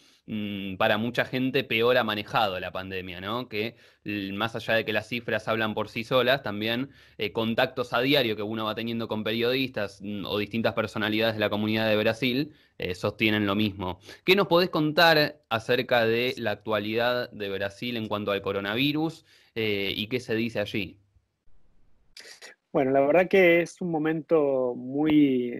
para 0.76 0.98
mucha 0.98 1.24
gente 1.24 1.64
peor 1.64 1.96
ha 1.96 2.04
manejado 2.04 2.60
la 2.60 2.70
pandemia, 2.70 3.20
¿no? 3.20 3.48
Que 3.48 3.76
más 4.04 4.54
allá 4.54 4.74
de 4.74 4.84
que 4.84 4.92
las 4.92 5.08
cifras 5.08 5.48
hablan 5.48 5.72
por 5.72 5.88
sí 5.88 6.04
solas, 6.04 6.42
también 6.42 6.90
eh, 7.16 7.32
contactos 7.32 7.94
a 7.94 8.00
diario 8.00 8.36
que 8.36 8.42
uno 8.42 8.66
va 8.66 8.74
teniendo 8.74 9.08
con 9.08 9.24
periodistas 9.24 10.00
mm, 10.02 10.26
o 10.26 10.38
distintas 10.38 10.74
personalidades 10.74 11.34
de 11.34 11.40
la 11.40 11.48
comunidad 11.48 11.88
de 11.88 11.96
Brasil 11.96 12.52
eh, 12.76 12.94
sostienen 12.94 13.46
lo 13.46 13.54
mismo. 13.54 14.00
¿Qué 14.24 14.36
nos 14.36 14.48
podés 14.48 14.68
contar 14.68 15.40
acerca 15.48 16.04
de 16.04 16.34
la 16.36 16.50
actualidad 16.50 17.30
de 17.30 17.48
Brasil 17.48 17.96
en 17.96 18.06
cuanto 18.06 18.30
al 18.30 18.42
coronavirus 18.42 19.24
eh, 19.54 19.94
y 19.96 20.08
qué 20.08 20.20
se 20.20 20.34
dice 20.34 20.60
allí? 20.60 20.98
Bueno, 22.70 22.90
la 22.90 23.00
verdad 23.00 23.28
que 23.28 23.62
es 23.62 23.80
un 23.80 23.90
momento 23.90 24.74
muy 24.76 25.54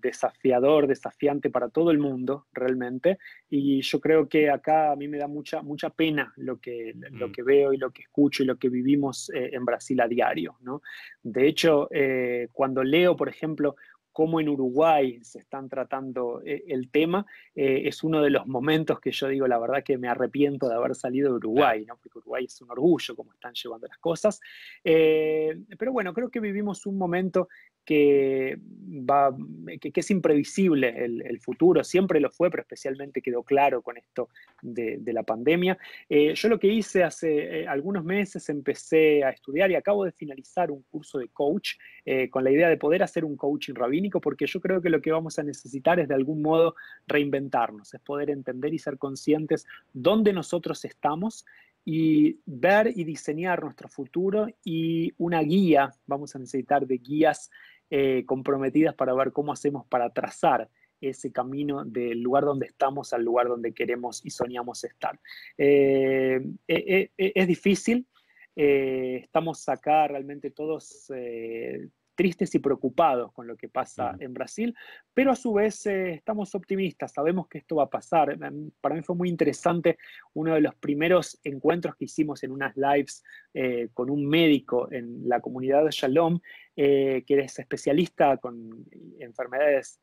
desafiador, 0.00 0.86
desafiante 0.86 1.50
para 1.50 1.68
todo 1.68 1.90
el 1.90 1.98
mundo 1.98 2.46
realmente. 2.52 3.18
Y 3.48 3.80
yo 3.82 4.00
creo 4.00 4.28
que 4.28 4.50
acá 4.50 4.92
a 4.92 4.96
mí 4.96 5.08
me 5.08 5.18
da 5.18 5.26
mucha, 5.26 5.62
mucha 5.62 5.90
pena 5.90 6.32
lo 6.36 6.58
que, 6.58 6.94
lo 7.10 7.28
mm. 7.28 7.32
que 7.32 7.42
veo 7.42 7.72
y 7.72 7.76
lo 7.76 7.90
que 7.90 8.02
escucho 8.02 8.42
y 8.42 8.46
lo 8.46 8.56
que 8.56 8.68
vivimos 8.68 9.30
eh, 9.34 9.50
en 9.52 9.64
Brasil 9.64 10.00
a 10.00 10.08
diario. 10.08 10.56
¿no? 10.60 10.82
De 11.22 11.46
hecho, 11.46 11.88
eh, 11.90 12.48
cuando 12.52 12.82
leo, 12.82 13.16
por 13.16 13.28
ejemplo, 13.28 13.76
cómo 14.12 14.40
en 14.40 14.48
Uruguay 14.48 15.20
se 15.22 15.38
están 15.38 15.68
tratando 15.68 16.42
eh, 16.44 16.64
el 16.66 16.90
tema, 16.90 17.24
es 17.54 18.02
uno 18.02 18.20
de 18.20 18.30
los 18.30 18.44
momentos 18.46 18.98
que 18.98 19.12
yo 19.12 19.28
digo, 19.28 19.46
la 19.46 19.58
verdad 19.58 19.84
que 19.84 19.98
me 19.98 20.08
arrepiento 20.08 20.68
de 20.68 20.74
haber 20.74 20.96
salido 20.96 21.30
de 21.30 21.36
Uruguay, 21.36 21.84
¿no? 21.86 21.96
porque 21.96 22.18
Uruguay 22.18 22.44
es 22.44 22.60
un 22.60 22.70
orgullo 22.72 23.14
cómo 23.14 23.32
están 23.32 23.54
llevando 23.54 23.86
las 23.86 23.98
cosas. 23.98 24.40
pero 24.82 25.92
bueno, 25.92 26.12
creo 26.12 26.28
que 26.28 26.40
vivimos 26.40 26.86
un 26.86 26.98
momento 26.98 27.48
que, 27.84 28.58
va, 28.88 29.34
que, 29.80 29.92
es 29.94 30.10
imprevisible 30.10 31.04
el, 31.04 31.40
futuro, 31.40 31.82
siempre 31.84 32.20
lo 32.20 32.30
fue, 32.30 32.50
pero 32.50 32.62
especialmente 32.62 33.22
quedó 33.22 33.42
claro 33.42 33.82
con 33.82 33.96
esto 33.96 34.28
de, 34.62 35.00
la 35.12 35.22
pandemia. 35.22 35.76
Eh, 36.08 36.34
yo 36.34 36.48
lo 36.48 36.58
que 36.58 36.68
hice 36.68 37.02
hace 37.02 37.62
eh, 37.62 37.66
algunos 37.66 38.04
meses, 38.04 38.48
empecé 38.48 39.24
a 39.24 39.30
estudiar 39.30 39.70
y 39.70 39.74
acabo 39.74 40.04
de 40.04 40.12
finalizar 40.12 40.70
un 40.70 40.82
curso 40.90 41.18
de 41.18 41.28
coach 41.28 41.72
eh, 42.04 42.30
con 42.30 42.44
la 42.44 42.50
idea 42.50 42.68
de 42.68 42.76
poder 42.76 43.02
hacer 43.02 43.24
un 43.24 43.36
coaching 43.36 43.74
rabínico, 43.74 44.20
porque 44.20 44.46
yo 44.46 44.60
creo 44.60 44.80
que 44.80 44.90
lo 44.90 45.00
que 45.00 45.12
vamos 45.12 45.38
a 45.38 45.42
necesitar 45.42 45.98
es 45.98 46.08
de 46.08 46.14
algún 46.14 46.42
modo 46.42 46.74
reinventarnos, 47.06 47.92
es 47.94 48.00
poder 48.00 48.30
entender 48.30 48.72
y 48.72 48.78
ser 48.78 48.98
conscientes 48.98 49.66
dónde 49.92 50.32
nosotros 50.32 50.84
estamos 50.84 51.44
y 51.84 52.40
ver 52.44 52.92
y 52.94 53.04
diseñar 53.04 53.62
nuestro 53.62 53.88
futuro 53.88 54.46
y 54.64 55.12
una 55.18 55.40
guía, 55.40 55.92
vamos 56.06 56.34
a 56.36 56.38
necesitar 56.38 56.86
de 56.86 56.98
guías 56.98 57.50
eh, 57.88 58.24
comprometidas 58.26 58.94
para 58.94 59.14
ver 59.14 59.32
cómo 59.32 59.52
hacemos 59.52 59.86
para 59.86 60.10
trazar 60.10 60.68
ese 61.00 61.32
camino 61.32 61.84
del 61.84 62.20
lugar 62.20 62.44
donde 62.44 62.66
estamos 62.66 63.12
al 63.12 63.24
lugar 63.24 63.48
donde 63.48 63.72
queremos 63.72 64.24
y 64.24 64.30
soñamos 64.30 64.84
estar. 64.84 65.18
Eh, 65.56 66.40
eh, 66.68 67.10
es 67.16 67.48
difícil, 67.48 68.06
estamos 68.54 69.66
acá 69.68 70.06
realmente 70.06 70.50
todos 70.50 71.10
tristes 72.20 72.54
y 72.54 72.58
preocupados 72.58 73.32
con 73.32 73.46
lo 73.46 73.56
que 73.56 73.70
pasa 73.70 74.14
en 74.20 74.34
Brasil, 74.34 74.76
pero 75.14 75.32
a 75.32 75.36
su 75.36 75.54
vez 75.54 75.86
eh, 75.86 76.12
estamos 76.12 76.54
optimistas, 76.54 77.14
sabemos 77.14 77.48
que 77.48 77.56
esto 77.56 77.76
va 77.76 77.84
a 77.84 77.88
pasar. 77.88 78.32
Em, 78.32 78.70
para 78.78 78.94
mí 78.94 79.00
fue 79.00 79.16
muy 79.16 79.30
interesante 79.30 79.96
uno 80.34 80.52
de 80.52 80.60
los 80.60 80.74
primeros 80.74 81.40
encuentros 81.44 81.96
que 81.96 82.04
hicimos 82.04 82.44
en 82.44 82.52
unas 82.52 82.76
lives 82.76 83.24
eh, 83.54 83.88
con 83.94 84.10
un 84.10 84.26
médico 84.28 84.92
en 84.92 85.26
la 85.26 85.40
comunidad 85.40 85.82
de 85.82 85.92
Shalom, 85.92 86.40
eh, 86.76 87.24
que 87.26 87.40
es 87.40 87.58
especialista 87.58 88.36
con 88.36 88.84
enfermedades 89.18 89.98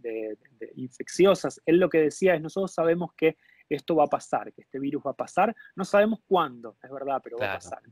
infecciosas. 0.76 1.62
Él 1.68 1.78
lo 1.78 1.88
que 1.88 2.00
decía 2.00 2.34
es, 2.34 2.42
nosotros 2.42 2.74
sabemos 2.74 3.14
que 3.14 3.38
esto 3.70 3.96
va 3.96 4.06
a 4.06 4.10
pasar, 4.10 4.52
que 4.54 4.64
este 4.64 4.80
virus 4.80 5.04
va 5.06 5.12
a 5.12 5.16
pasar, 5.16 5.56
no 5.76 5.86
sabemos 5.86 6.22
cuándo, 6.26 6.78
es 6.82 6.90
verdad, 6.90 7.22
pero 7.24 7.38
va 7.38 7.52
a 7.52 7.56
pasar. 7.58 7.84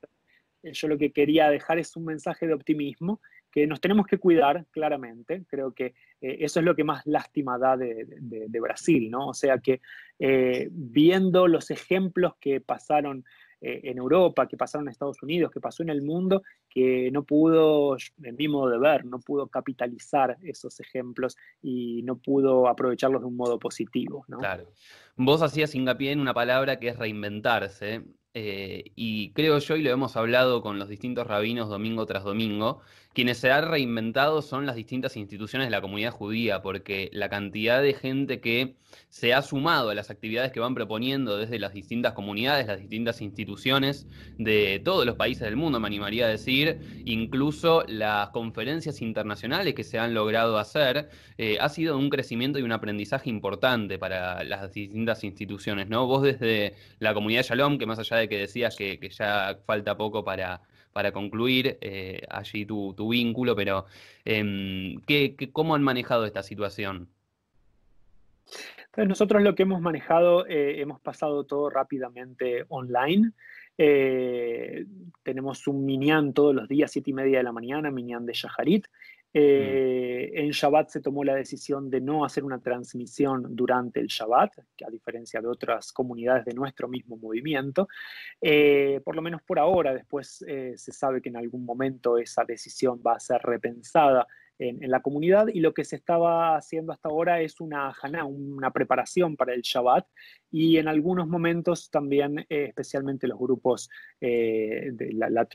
yo 0.64 0.88
lo 0.88 0.98
que 0.98 1.12
quería 1.12 1.52
dejar 1.52 1.78
es 1.78 1.96
un 1.96 2.06
mensaje 2.06 2.48
de 2.48 2.56
optimismo 2.56 3.22
que 3.56 3.66
nos 3.68 3.80
tenemos 3.80 4.06
que 4.06 4.18
cuidar 4.18 4.66
claramente. 4.70 5.46
Creo 5.48 5.72
que 5.72 5.86
eh, 6.20 6.38
eso 6.42 6.60
es 6.60 6.66
lo 6.66 6.76
que 6.76 6.84
más 6.84 7.06
lástima 7.06 7.58
da 7.58 7.78
de, 7.78 8.60
Brasil, 8.60 9.10
¿no? 9.10 9.30
O 9.30 9.34
sea 9.34 9.60
que 9.60 9.80
eh, 10.20 10.68
viendo 10.72 11.48
los 11.48 11.72
ejemplos 11.72 12.34
que 12.42 12.60
pasaron 12.60 13.24
eh, 13.62 13.80
en 13.86 13.98
Europa, 13.98 14.50
que 14.50 14.58
pasaron 14.58 14.88
en 14.88 14.92
Estados 14.92 15.24
Unidos, 15.24 15.52
que 15.52 15.62
pasó 15.62 15.84
en 15.84 15.90
el 15.90 16.02
mundo, 16.02 16.44
que 16.76 17.10
no 17.10 17.24
pudo, 17.24 17.96
en 18.22 18.36
mi 18.36 18.50
modo 18.50 18.70
de 18.70 18.78
ver, 18.78 19.06
no 19.06 19.20
pudo 19.22 19.48
capitalizar 19.48 20.36
esos 20.44 20.78
ejemplos 20.82 21.38
y 21.62 22.04
no 22.04 22.18
pudo 22.18 22.68
aprovecharlos 22.68 23.22
de 23.22 23.28
un 23.28 23.38
modo 23.38 23.58
positivo. 23.58 24.26
Claro. 24.28 24.70
Vos 25.16 25.42
hacías 25.42 25.74
hincapié 25.74 26.12
en 26.12 26.20
una 26.20 26.34
palabra 26.34 26.78
que 26.78 26.90
es 26.90 27.00
reinventarse. 27.00 28.04
y 28.34 29.32
creo 29.32 29.60
yo, 29.60 29.78
y 29.78 29.84
lo 29.84 29.90
hemos 29.90 30.18
hablado 30.18 30.62
con 30.62 30.78
los 30.78 30.90
distintos 30.90 31.26
rabinos 31.26 31.70
domingo 31.70 32.06
tras 32.06 32.26
domingo, 32.26 32.82
quienes 33.16 33.38
se 33.38 33.50
han 33.50 33.70
reinventado 33.70 34.42
son 34.42 34.66
las 34.66 34.76
distintas 34.76 35.16
instituciones 35.16 35.68
de 35.68 35.72
la 35.72 35.80
comunidad 35.80 36.12
judía, 36.12 36.62
porque 36.62 37.10
la 37.14 37.30
cantidad 37.30 37.82
de 37.82 37.94
gente 37.94 38.42
que 38.42 38.76
se 39.08 39.34
ha 39.34 39.42
sumado 39.42 39.90
a 39.90 39.96
las 39.96 40.10
actividades 40.10 40.52
que 40.52 40.60
van 40.60 40.76
proponiendo 40.76 41.38
desde 41.38 41.58
las 41.58 41.74
distintas 41.74 42.12
comunidades, 42.12 42.68
las 42.68 42.82
distintas 42.82 43.22
instituciones 43.22 44.06
de 44.38 44.82
todos 44.84 45.06
los 45.06 45.16
países 45.16 45.44
del 45.44 45.56
mundo, 45.56 45.80
me 45.80 45.88
animaría 45.88 46.26
a 46.26 46.30
decir, 46.30 46.65
incluso 47.06 47.84
las 47.88 48.30
conferencias 48.30 49.02
internacionales 49.02 49.74
que 49.74 49.84
se 49.84 50.00
han 50.00 50.14
logrado 50.14 50.58
hacer, 50.58 51.10
eh, 51.38 51.58
ha 51.60 51.70
sido 51.70 51.98
un 51.98 52.10
crecimiento 52.10 52.60
y 52.60 52.64
un 52.64 52.72
aprendizaje 52.72 53.30
importante 53.30 53.98
para 53.98 54.44
las 54.44 54.74
distintas 54.74 55.24
instituciones, 55.24 55.90
¿no? 55.90 56.08
Vos 56.08 56.24
desde 56.24 56.74
la 57.00 57.14
comunidad 57.14 57.42
de 57.42 57.48
Shalom, 57.50 57.78
que 57.78 57.86
más 57.86 58.00
allá 58.00 58.18
de 58.18 58.30
que 58.30 58.38
decías 58.38 58.76
que 58.76 59.00
ya 59.10 59.58
falta 59.66 59.98
poco 59.98 60.24
para 60.24 60.62
para 60.96 61.12
concluir 61.12 61.78
eh, 61.82 62.22
allí 62.30 62.66
tu, 62.66 63.10
vínculo, 63.10 63.54
pero 63.54 63.86
em, 64.24 64.96
¿qué, 65.06 65.36
cómo 65.52 65.76
han 65.76 65.84
manejado 65.84 66.26
esta 66.26 66.42
situación? 66.42 67.10
Entonces 68.78 69.10
nosotros 69.10 69.44
lo 69.44 69.56
que 69.56 69.64
hemos 69.64 69.82
manejado, 69.82 70.48
eh, 70.48 70.80
hemos 70.80 71.02
pasado 71.02 71.44
todo 71.44 71.70
rápidamente 71.70 72.64
online. 72.70 73.34
Eh, 73.78 74.86
tenemos 75.24 75.68
un 75.68 75.86
minián 75.86 76.34
todos 76.34 76.56
los 76.56 76.68
días, 76.68 76.92
siete 76.92 77.12
y 77.12 77.14
media 77.14 77.40
de 77.40 77.44
la 77.44 77.52
mañana, 77.52 77.92
minián 77.92 78.26
de 78.26 78.34
Shaharit. 78.34 78.88
Eh, 79.38 80.32
en 80.34 80.52
Shabbat 80.52 80.90
se 80.90 81.02
tomó 81.02 81.26
la 81.26 81.36
decisión 81.36 81.90
de 81.90 82.00
no 82.00 82.24
hacer 82.24 82.46
una 82.46 82.60
transmisión 82.60 83.54
durante 83.54 84.00
el 84.00 84.08
Shabbat, 84.08 84.54
que 84.78 84.86
a 84.86 84.90
diferencia 84.90 85.42
de 85.42 85.48
otras 85.48 85.92
comunidades 85.92 86.46
de 86.46 86.54
nuestro 86.54 86.88
mismo 86.88 87.18
movimiento. 87.18 87.90
Eh, 88.40 89.02
por 89.04 89.16
lo 89.16 89.22
menos 89.22 89.42
por 89.42 89.60
ahora, 89.60 89.94
después 89.94 90.28
se 90.38 90.92
sabe 90.94 91.22
que 91.22 91.30
en 91.30 91.38
algún 91.38 91.66
momento 91.66 92.18
esa 92.18 92.46
decisión 92.46 93.02
va 93.06 93.16
a 93.16 93.20
ser 93.20 93.42
repensada 93.42 94.26
en, 94.60 94.90
la 94.90 95.02
comunidad 95.02 95.48
y 95.48 95.60
lo 95.60 95.74
que 95.74 95.84
se 95.84 95.96
estaba 95.96 96.56
haciendo 96.56 96.92
hasta 96.92 97.10
ahora 97.10 97.42
es 97.42 97.60
una 97.60 97.94
una 98.26 98.72
preparación 98.72 99.36
para 99.36 99.54
el 99.54 99.62
Shabbat 99.62 100.06
y 100.52 100.78
en 100.78 100.88
algunos 100.88 101.28
momentos 101.28 101.90
también, 101.90 102.46
especialmente 102.50 103.28
los 103.28 103.40
grupos 103.40 103.90
de 104.22 105.10
la, 105.14 105.30
la 105.30 105.48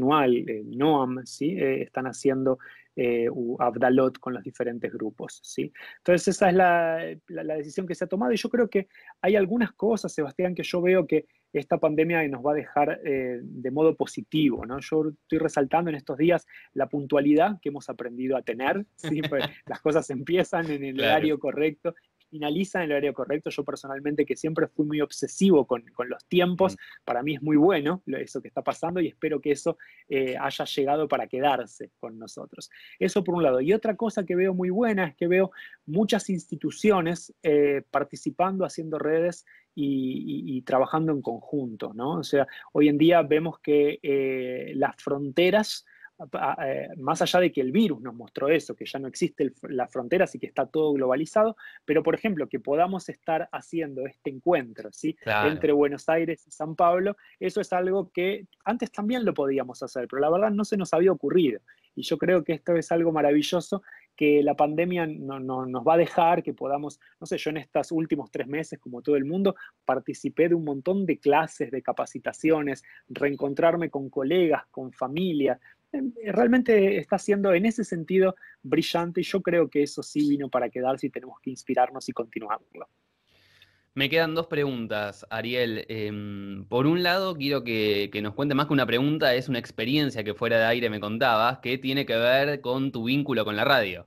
Noam, 0.65 1.25
¿sí? 1.25 1.57
están 1.59 2.07
haciendo 2.07 2.59
eh, 3.03 3.29
Abdalot 3.59 4.19
con 4.19 4.35
los 4.35 4.43
diferentes 4.43 4.93
grupos. 4.93 5.41
¿sí? 5.43 5.73
Entonces 5.97 6.37
esa 6.37 6.51
es 6.51 6.55
la, 6.55 7.57
decisión 7.57 7.87
que 7.87 7.95
se 7.95 8.05
ha 8.05 8.09
tomado 8.09 8.31
y 8.31 8.37
yo 8.37 8.51
creo 8.51 8.69
que 8.69 8.89
hay 9.23 9.37
algunas 9.37 9.73
cosas, 9.73 10.13
Sebastián, 10.13 10.55
que 10.55 10.63
yo 10.63 10.83
veo 10.83 11.07
que 11.07 11.25
esta 11.51 11.79
pandemia 11.79 12.29
nos 12.29 12.45
va 12.45 12.53
a 12.53 12.57
dejar 12.57 13.01
eh, 13.03 13.41
de 13.43 13.71
modo 13.71 13.97
positivo. 13.97 14.67
¿no? 14.67 14.81
Yo 14.81 15.13
estoy 15.23 15.39
resaltando 15.39 15.89
en 15.89 15.97
estos 15.97 16.19
días 16.19 16.47
la 16.75 16.91
puntualidad 16.91 17.59
que 17.63 17.71
hemos 17.71 17.89
aprendido 17.89 18.37
a 18.37 18.43
tener. 18.43 18.85
¿sí? 18.97 19.23
Pues 19.31 19.45
las 19.65 19.81
cosas 19.81 20.11
empiezan 20.11 20.71
en 20.71 20.85
el 20.85 21.01
horario 21.01 21.39
correcto 21.39 21.95
finaliza 22.31 22.79
en 22.79 22.85
el 22.85 22.93
horario 22.93 23.13
correcto. 23.13 23.51
Yo 23.51 23.65
personalmente, 23.65 24.25
que 24.25 24.37
siempre 24.37 24.69
fui 24.69 24.87
muy 24.87 25.01
obsesivo 25.01 25.67
con, 25.67 25.85
los 26.09 26.25
tiempos, 26.27 26.75
mm. 26.75 27.05
para 27.05 27.23
mí 27.23 27.35
es 27.35 27.43
muy 27.43 27.57
bueno 27.57 28.03
eso 28.07 28.41
que 28.41 28.49
está 28.49 28.63
pasando 28.63 29.01
y 29.01 29.09
espero 29.09 29.41
que 29.41 29.53
eso 29.53 29.77
eh, 30.09 30.37
haya 30.41 30.65
llegado 30.65 31.09
para 31.09 31.27
quedarse 31.27 31.91
con 31.99 32.19
nosotros. 32.19 32.71
Eso 32.99 33.25
por 33.25 33.35
un 33.35 33.43
lado. 33.43 33.61
Y 33.61 33.73
otra 33.73 33.97
cosa 33.97 34.25
que 34.25 34.37
veo 34.37 34.55
muy 34.55 34.71
buena 34.71 35.09
es 35.09 35.17
que 35.17 35.27
veo 35.27 35.51
muchas 35.87 36.31
instituciones 36.31 37.35
eh, 37.43 37.83
participando, 37.91 38.65
haciendo 38.65 38.99
redes 38.99 39.45
y, 39.75 40.63
trabajando 40.63 41.13
en 41.13 41.23
conjunto, 41.23 41.93
¿no? 41.95 42.19
O 42.19 42.25
sea, 42.25 42.47
hoy 42.73 42.89
en 42.89 42.99
día 42.99 43.23
vemos 43.23 43.61
que 43.61 43.99
eh, 44.03 44.73
las 44.75 44.97
fronteras 44.97 45.87
más 46.99 47.23
allá 47.23 47.41
de 47.41 47.53
que 47.53 47.61
el 47.61 47.73
virus 47.73 48.01
nos 48.01 48.15
mostró 48.15 48.49
eso, 48.49 48.75
que 48.75 48.85
ya 48.85 48.99
no 48.99 49.09
existe 49.09 49.53
la 49.63 49.89
frontera, 49.89 50.25
así 50.25 50.39
que 50.39 50.47
está 50.47 50.67
todo 50.67 50.93
globalizado, 50.93 51.57
pero 51.85 52.03
por 52.03 52.15
ejemplo, 52.15 52.49
que 52.49 52.61
podamos 52.61 53.09
estar 53.09 53.49
haciendo 53.53 54.07
este 54.07 54.31
encuentro 54.31 54.91
¿sí? 54.93 55.17
entre 55.47 55.73
Buenos 55.73 56.09
Aires 56.09 56.47
y 56.47 56.51
San 56.51 56.77
Pablo, 56.77 57.17
eso 57.39 57.61
es 57.61 57.73
algo 57.73 58.11
que 58.11 58.47
antes 58.65 58.91
también 58.91 59.25
lo 59.25 59.35
podíamos 59.35 59.83
hacer, 59.83 60.07
pero 60.09 60.21
la 60.21 60.31
verdad 60.31 60.51
no 60.51 60.65
se 60.65 60.77
nos 60.77 60.93
había 60.93 61.13
ocurrido. 61.13 61.61
Y 61.95 62.03
yo 62.03 62.19
creo 62.19 62.45
que 62.45 62.53
esto 62.53 62.75
es 62.77 62.93
algo 62.93 63.13
maravilloso 63.13 63.83
que 64.17 64.43
la 64.43 64.55
pandemia 64.55 65.07
no, 65.07 65.41
nos 65.41 65.83
va 65.83 65.95
a 65.95 65.97
dejar, 65.97 66.43
que 66.43 66.53
podamos, 66.53 67.01
no 67.19 67.27
sé, 67.27 67.39
yo 67.39 67.51
en 67.51 67.57
estos 67.57 67.91
últimos 67.91 68.31
tres 68.31 68.47
meses, 68.47 68.79
como 68.79 69.03
todo 69.03 69.17
el 69.17 69.25
mundo, 69.25 69.57
participé 69.85 70.49
de 70.49 70.55
un 70.55 70.65
montón 70.65 71.07
de 71.07 71.19
clases, 71.19 71.71
de 71.71 71.83
capacitaciones, 71.83 72.83
reencontrarme 73.09 73.89
con 73.89 74.11
colegas, 74.11 74.67
con 74.71 74.93
familia, 74.93 75.59
realmente 76.25 76.99
está 76.99 77.19
siendo 77.19 77.53
en 77.53 77.67
ese 77.67 77.85
sentido 77.85 78.37
brillante 78.63 79.21
y 79.21 79.25
yo 79.25 79.41
creo 79.43 79.69
que 79.69 79.83
eso 79.83 80.03
sí 80.03 80.29
vino 80.29 80.49
para 80.49 80.69
quedarse 80.69 81.07
y 81.07 81.11
tenemos 81.11 81.39
que 81.41 81.51
inspirarnos 81.51 82.09
y 82.09 82.13
continuarlo. 82.13 82.89
Me 83.93 84.09
quedan 84.09 84.35
dos 84.35 84.47
preguntas, 84.47 85.27
Ariel. 85.31 85.85
Em, 85.89 86.65
por 86.67 86.87
un 86.87 87.03
lado, 87.03 87.35
quiero 87.37 87.65
que, 87.65 88.09
nos 88.23 88.35
cuente 88.35 88.55
más 88.55 88.67
que 88.67 88.73
una 88.73 88.87
pregunta, 88.87 89.35
es 89.35 89.49
una 89.49 89.59
experiencia 89.59 90.23
que 90.23 90.33
fuera 90.33 90.59
de 90.59 90.65
aire 90.67 90.89
me 90.91 91.01
contabas, 91.01 91.59
que 91.59 91.77
tiene 91.77 92.07
que 92.07 92.17
ver 92.17 92.61
con 92.61 92.93
tu 92.93 93.05
vínculo 93.05 93.45
con 93.45 93.57
la 93.57 93.65
radio. 93.65 94.07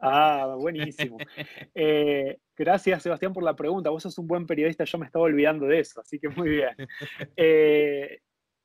Ah, 0.00 0.54
buenísimo. 0.58 1.18
Eh, 1.74 2.38
gracias, 2.56 3.04
Sebastián, 3.04 3.32
por 3.32 3.44
la 3.44 3.54
pregunta. 3.54 3.90
Vos 3.90 4.02
sos 4.02 4.18
un 4.18 4.26
buen 4.26 4.46
periodista, 4.46 4.82
yo 4.82 4.98
me 4.98 5.06
estaba 5.06 5.24
olvidando 5.24 5.66
de 5.66 5.78
eso, 5.78 6.00
así 6.00 6.18
que 6.18 6.28
muy 6.28 6.48
bien. 6.48 6.70
Eh, 7.36 8.20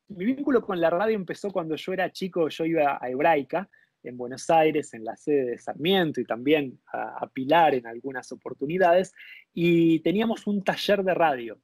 mi 0.10 0.26
vínculo 0.26 0.62
con 0.62 0.80
la 0.80 0.90
radio 0.90 1.16
empezó 1.16 1.52
cuando 1.52 1.76
yo 1.76 1.94
era 1.94 2.12
chico, 2.12 2.50
yo 2.50 2.66
iba 2.66 2.98
a 3.02 3.10
Hebraica, 3.10 3.70
en 4.04 4.18
Buenos 4.18 4.50
Aires, 4.50 4.94
en 4.94 5.04
la 5.04 5.16
sede 5.16 5.46
de 5.46 5.58
Sarmiento 5.58 6.20
y 6.20 6.26
también 6.26 6.80
a, 6.92 7.28
Pilar 7.28 7.74
en 7.74 7.88
algunas 7.88 8.32
oportunidades, 8.32 9.14
y 9.54 10.00
teníamos 10.02 10.46
un 10.46 10.64
taller 10.64 11.04
de 11.04 11.14
radio. 11.14 11.58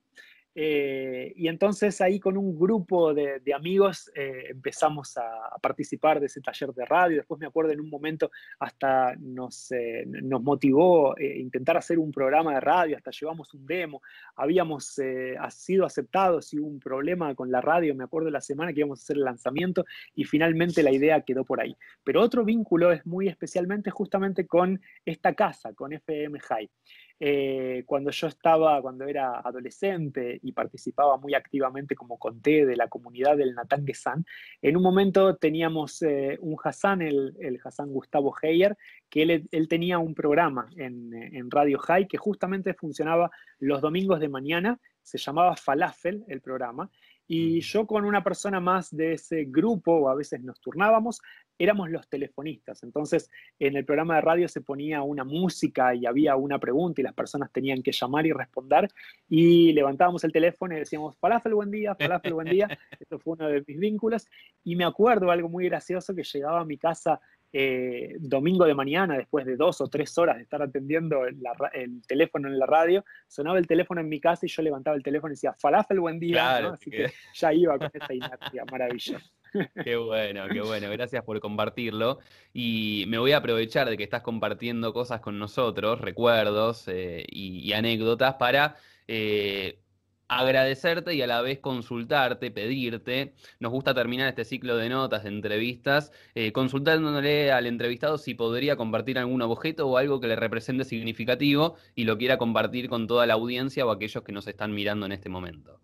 Eh, 0.55 1.31
y 1.35 1.47
entonces 1.47 2.01
ahí 2.01 2.19
con 2.19 2.35
un 2.35 2.57
grupo 2.57 3.13
de, 3.13 3.41
amigos 3.55 4.11
eh, 4.15 4.45
empezamos 4.49 5.15
a, 5.17 5.57
participar 5.61 6.19
de 6.19 6.25
ese 6.25 6.41
taller 6.41 6.73
de 6.73 6.85
radio. 6.85 7.17
Después 7.17 7.39
me 7.39 7.47
acuerdo 7.47 7.71
en 7.71 7.79
un 7.79 7.89
momento 7.89 8.31
hasta 8.59 9.15
nos, 9.17 9.71
eh, 9.71 10.03
nos 10.05 10.41
motivó 10.41 11.15
intentar 11.19 11.77
hacer 11.77 11.99
un 11.99 12.11
programa 12.11 12.53
de 12.53 12.59
radio, 12.59 12.97
hasta 12.97 13.11
llevamos 13.11 13.53
un 13.53 13.65
demo. 13.65 14.01
Habíamos 14.35 14.99
sido 15.49 15.85
aceptados 15.85 16.53
y 16.53 16.59
hubo 16.59 16.67
un 16.67 16.79
problema 16.79 17.33
con 17.35 17.51
la 17.51 17.61
radio, 17.61 17.95
me 17.95 18.03
acuerdo 18.03 18.29
la 18.29 18.41
semana 18.41 18.73
que 18.73 18.79
íbamos 18.79 18.99
a 18.99 19.03
hacer 19.03 19.17
el 19.17 19.23
lanzamiento 19.23 19.85
y 20.15 20.23
finalmente 20.23 20.83
la 20.83 20.91
idea 20.91 21.21
quedó 21.21 21.43
por 21.43 21.61
ahí. 21.61 21.75
Pero 22.03 22.21
otro 22.21 22.43
vínculo 22.43 22.91
es 22.91 23.05
muy 23.05 23.27
especialmente 23.27 23.91
justamente 23.91 24.47
con 24.47 24.81
esta 25.05 25.33
casa, 25.33 25.73
con 25.73 25.93
FM 25.93 26.39
High. 26.39 26.69
Eh, 27.21 27.83
cuando 27.85 28.11
yo 28.11 28.27
estaba, 28.27 28.81
cuando 28.81 29.05
era 29.05 29.39
adolescente 29.39 30.39
y 30.41 30.53
participaba 30.53 31.17
muy 31.17 31.33
activamente, 31.33 31.95
como 31.95 32.17
conté, 32.17 32.65
de 32.65 32.77
la 32.77 32.87
comunidad 32.87 33.35
del 33.35 33.55
Natangue-san, 33.55 34.25
en 34.61 34.77
un 34.77 34.83
momento 34.83 35.35
teníamos 35.35 36.01
eh, 36.01 36.37
un 36.39 36.55
Hassan, 36.63 37.01
el, 37.01 37.35
el, 37.39 37.59
Hassan 37.61 37.91
Gustavo 37.91 38.33
Heyer, 38.41 38.77
que 39.09 39.47
él, 39.51 39.67
tenía 39.67 39.99
un 39.99 40.13
programa 40.13 40.69
en, 40.77 41.13
en, 41.13 41.51
Radio 41.51 41.77
High 41.79 42.07
que 42.07 42.17
justamente 42.17 42.73
funcionaba 42.73 43.29
los 43.59 43.81
domingos 43.81 44.19
de 44.21 44.29
mañana, 44.29 44.79
se 45.01 45.17
llamaba 45.17 45.57
Falafel 45.57 46.23
el 46.27 46.39
programa, 46.39 46.89
y 47.27 47.61
yo 47.61 47.85
con 47.85 48.05
una 48.05 48.23
persona 48.23 48.59
más 48.59 48.95
de 48.95 49.13
ese 49.13 49.45
grupo, 49.45 49.93
o 49.93 50.09
a 50.09 50.15
veces 50.15 50.41
nos 50.41 50.59
turnábamos, 50.59 51.21
éramos 51.59 51.91
los 51.91 52.07
telefonistas. 52.07 52.81
Entonces, 52.83 53.29
en 53.59 53.75
el 53.75 53.85
programa 53.85 54.15
de 54.15 54.21
radio 54.21 54.47
se 54.47 54.61
ponía 54.61 55.01
una 55.03 55.25
música 55.25 55.93
y 55.93 56.05
había 56.05 56.37
una 56.37 56.57
pregunta 56.57 57.01
y 57.01 57.03
las 57.03 57.13
personas 57.13 57.51
tenían 57.51 57.83
que 57.83 57.91
llamar 57.91 58.25
y 58.25 58.31
responder. 58.31 58.89
Y 59.27 59.73
levantábamos 59.73 60.23
el 60.23 60.31
teléfono 60.31 60.75
y 60.75 60.79
decíamos, 60.79 61.17
falafel, 61.17 61.53
buen 61.53 61.69
día, 61.69 61.93
falafel, 61.95 62.33
buen 62.33 62.49
día. 62.49 62.67
Esto 62.99 63.19
fue 63.19 63.33
uno 63.33 63.49
de 63.49 63.63
mis 63.67 63.77
vínculos. 63.77 64.27
Y 64.63 64.77
me 64.77 64.85
acuerdo 64.85 65.29
algo 65.29 65.49
muy 65.49 65.65
gracioso 65.65 66.15
que 66.15 66.23
llegaba 66.23 66.61
a 66.61 66.65
mi 66.65 66.77
casa 66.77 67.19
eh, 67.51 68.15
domingo 68.19 68.65
de 68.65 68.75
mañana, 68.75 69.17
después 69.17 69.45
de 69.45 69.55
dos 69.55 69.81
o 69.81 69.87
tres 69.87 70.17
horas 70.17 70.37
de 70.37 70.43
estar 70.43 70.61
atendiendo 70.61 71.25
el, 71.25 71.41
teléfono 72.07 72.47
en 72.47 72.59
la 72.59 72.65
radio, 72.65 73.03
sonaba 73.27 73.57
el 73.57 73.67
teléfono 73.67 74.01
en 74.01 74.09
mi 74.09 74.19
casa 74.19 74.45
y 74.45 74.49
yo 74.49 74.61
levantaba 74.61 74.95
el 74.95 75.03
teléfono 75.03 75.31
y 75.31 75.35
decía, 75.35 75.53
falafel, 75.53 75.99
buen 75.99 76.19
día. 76.19 76.57
Así 76.57 76.91
que 76.91 77.11
ya 77.33 77.53
iba 77.53 77.77
con 77.77 77.89
esa 77.93 78.13
inercia 78.13 78.65
maravillosa. 78.71 79.25
Qué 79.83 79.95
bueno, 79.95 80.43
qué 80.51 80.61
bueno. 80.61 80.91
Gracias 80.91 81.23
por 81.23 81.39
compartirlo. 81.39 82.19
Y 82.53 83.05
me 83.07 83.17
voy 83.17 83.31
a 83.31 83.37
aprovechar 83.37 83.89
de 83.89 83.97
que 83.97 84.03
estás 84.03 84.21
compartiendo 84.21 84.93
cosas 84.93 85.21
con 85.21 85.39
nosotros, 85.39 85.99
recuerdos 86.01 86.87
eh, 86.87 87.25
y, 87.27 87.73
anécdotas 87.73 88.35
para 88.35 88.75
eh, 89.07 89.79
agradecerte 90.29 91.15
y 91.15 91.21
a 91.21 91.27
la 91.27 91.41
vez 91.41 91.59
consultarte, 91.59 92.51
pedirte. 92.51 93.33
Nos 93.59 93.71
gusta 93.71 93.93
terminar 93.93 94.29
este 94.29 94.45
ciclo 94.45 94.77
de 94.77 94.87
notas, 94.87 95.23
de 95.23 95.29
entrevistas, 95.29 96.11
eh, 96.35 96.51
consultándole 96.51 97.51
al 97.51 97.65
entrevistado 97.65 98.17
si 98.17 98.35
podría 98.35 98.77
compartir 98.77 99.17
algún 99.17 99.41
objeto 99.41 99.87
o 99.89 99.97
algo 99.97 100.21
que 100.21 100.27
le 100.27 100.35
represente 100.35 100.85
significativo 100.85 101.75
y 101.95 102.05
lo 102.05 102.17
quiera 102.17 102.37
compartir 102.37 102.89
con 102.89 103.07
toda 103.07 103.25
la 103.25 103.33
audiencia 103.33 103.85
o 103.85 103.91
aquellos 103.91 104.23
que 104.23 104.31
nos 104.31 104.47
están 104.47 104.73
mirando 104.73 105.07
en 105.07 105.11
este 105.11 105.29
momento. 105.29 105.79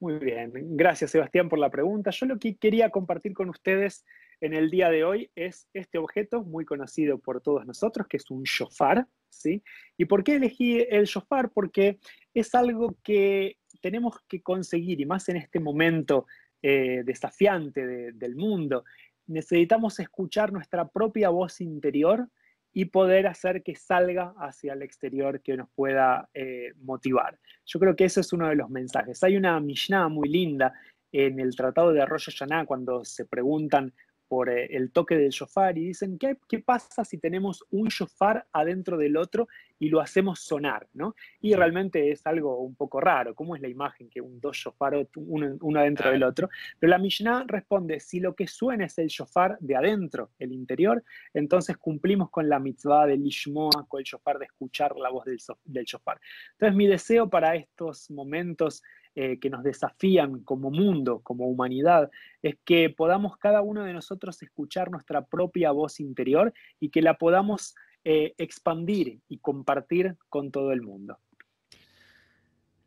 Muy 0.00 0.18
bien, 0.18 0.50
gracias 0.76 1.12
Sebastián 1.12 1.48
por 1.48 1.60
la 1.60 1.70
pregunta. 1.70 2.10
Yo 2.10 2.26
lo 2.26 2.36
que 2.36 2.56
quería 2.56 2.90
compartir 2.90 3.34
con 3.34 3.48
ustedes 3.48 4.04
en 4.40 4.52
el 4.52 4.68
día 4.68 4.90
de 4.90 5.04
hoy 5.04 5.30
es 5.36 5.68
este 5.72 5.98
objeto 5.98 6.42
muy 6.42 6.64
conocido 6.64 7.18
por 7.18 7.40
todos 7.40 7.64
nosotros, 7.64 8.08
que 8.08 8.16
es 8.16 8.28
un 8.32 8.42
shofar. 8.42 9.06
¿sí? 9.32 9.62
¿Y 9.96 10.04
por 10.04 10.24
qué 10.24 10.34
elegí 10.34 10.84
el 10.90 11.04
shofar? 11.04 11.50
Porque 11.50 11.98
es 12.34 12.54
algo 12.54 12.96
que 13.02 13.56
tenemos 13.80 14.16
que 14.28 14.42
conseguir, 14.42 15.00
y 15.00 15.06
más 15.06 15.28
en 15.28 15.36
este 15.36 15.60
momento 15.60 16.26
eh, 16.62 17.02
desafiante 17.04 18.12
del 18.12 18.36
mundo, 18.36 18.84
necesitamos 19.26 19.98
escuchar 20.00 20.52
nuestra 20.52 20.88
propia 20.88 21.28
voz 21.30 21.60
interior 21.60 22.28
y 22.72 22.86
poder 22.86 23.26
hacer 23.26 23.62
que 23.62 23.74
salga 23.74 24.34
hacia 24.38 24.72
el 24.72 24.82
exterior 24.82 25.42
que 25.42 25.56
nos 25.56 25.68
pueda 25.74 26.28
eh, 26.32 26.72
motivar. 26.80 27.38
Yo 27.66 27.78
creo 27.78 27.94
que 27.94 28.04
eso 28.04 28.20
es 28.20 28.32
uno 28.32 28.48
de 28.48 28.56
los 28.56 28.70
mensajes. 28.70 29.22
Hay 29.22 29.36
una 29.36 29.60
Mishnah 29.60 30.08
muy 30.08 30.28
linda 30.28 30.72
en 31.12 31.38
el 31.38 31.54
Tratado 31.54 31.92
de 31.92 32.00
Arroyo 32.00 32.32
Yaná 32.32 32.64
cuando 32.64 33.04
se 33.04 33.26
preguntan 33.26 33.92
por 34.32 34.48
eh, 34.48 34.66
el 34.70 34.92
toque 34.92 35.14
del 35.14 35.28
shofar 35.28 35.76
y 35.76 35.88
dicen, 35.88 36.16
¿qué, 36.18 36.38
¿qué, 36.48 36.58
pasa 36.58 37.04
si 37.04 37.18
tenemos 37.18 37.62
un 37.70 37.88
shofar 37.88 38.46
adentro 38.50 38.96
del 38.96 39.18
otro 39.18 39.46
y 39.78 39.90
lo 39.90 40.00
hacemos 40.00 40.40
sonar? 40.40 40.88
¿no? 40.94 41.14
Y 41.42 41.52
realmente 41.52 42.10
es 42.10 42.26
algo 42.26 42.60
un 42.60 42.74
poco 42.74 42.98
raro, 42.98 43.34
¿cómo 43.34 43.56
es 43.56 43.60
la 43.60 43.68
imagen 43.68 44.08
que 44.08 44.22
un 44.22 44.40
dos 44.40 44.56
shofar, 44.56 45.06
uno, 45.16 45.58
uno 45.60 45.78
adentro 45.78 46.10
del 46.10 46.22
otro? 46.22 46.48
Pero 46.78 46.90
la 46.90 46.96
Mishnah 46.96 47.44
responde, 47.46 48.00
si 48.00 48.20
lo 48.20 48.34
que 48.34 48.46
suena 48.46 48.86
es 48.86 48.96
el 48.96 49.08
shofar 49.08 49.58
de 49.60 49.76
adentro, 49.76 50.30
el 50.38 50.52
interior, 50.52 51.04
entonces 51.34 51.76
cumplimos 51.76 52.30
con 52.30 52.48
la 52.48 52.58
mitzvah 52.58 53.06
del 53.06 53.26
ishmoa, 53.26 53.86
con 53.86 53.98
el 53.98 54.06
shofar 54.06 54.38
de 54.38 54.46
escuchar 54.46 54.96
la 54.96 55.10
voz 55.10 55.26
del, 55.26 55.36
del 55.66 55.84
shofar. 55.84 56.18
Entonces 56.52 56.74
mi 56.74 56.86
deseo 56.86 57.28
para 57.28 57.54
estos 57.54 58.10
momentos 58.10 58.82
eh, 59.14 59.38
que 59.38 59.50
nos 59.50 59.62
desafían 59.62 60.40
como 60.40 60.70
mundo, 60.70 61.20
como 61.22 61.46
humanidad, 61.46 62.10
es 62.42 62.56
que 62.64 62.90
podamos 62.90 63.36
cada 63.36 63.60
uno 63.60 63.84
de 63.84 63.92
nosotros 63.92 64.42
escuchar 64.42 64.90
nuestra 64.90 65.24
propia 65.26 65.70
voz 65.70 66.00
interior 66.00 66.52
y 66.80 66.88
que 66.88 67.02
la 67.02 67.18
podamos 67.18 67.74
eh, 68.04 68.34
expandir 68.38 69.20
y 69.28 69.38
compartir 69.38 70.16
con 70.28 70.50
todo 70.50 70.72
el 70.72 70.82
mundo. 70.82 71.18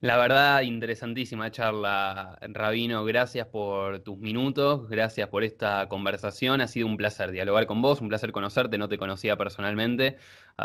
La 0.02 0.18
verdad, 0.18 0.62
interesantísima 0.62 1.50
charla, 1.52 2.38
Rabino. 2.42 3.06
Gracias 3.06 3.48
por 3.48 4.00
tus 4.00 4.18
minutos, 4.18 4.90
gracias 4.90 5.30
por 5.30 5.44
esta 5.44 5.88
conversación. 5.88 6.62
Ha 6.62 6.68
sido 6.68 6.86
un 6.86 6.98
placer 6.98 7.32
dialogar 7.32 7.66
con 7.66 7.82
vos, 7.82 8.02
un 8.02 8.10
placer 8.10 8.32
conocerte. 8.32 8.78
No 8.78 8.90
te 8.90 8.98
conocía 8.98 9.38
personalmente, 9.38 10.18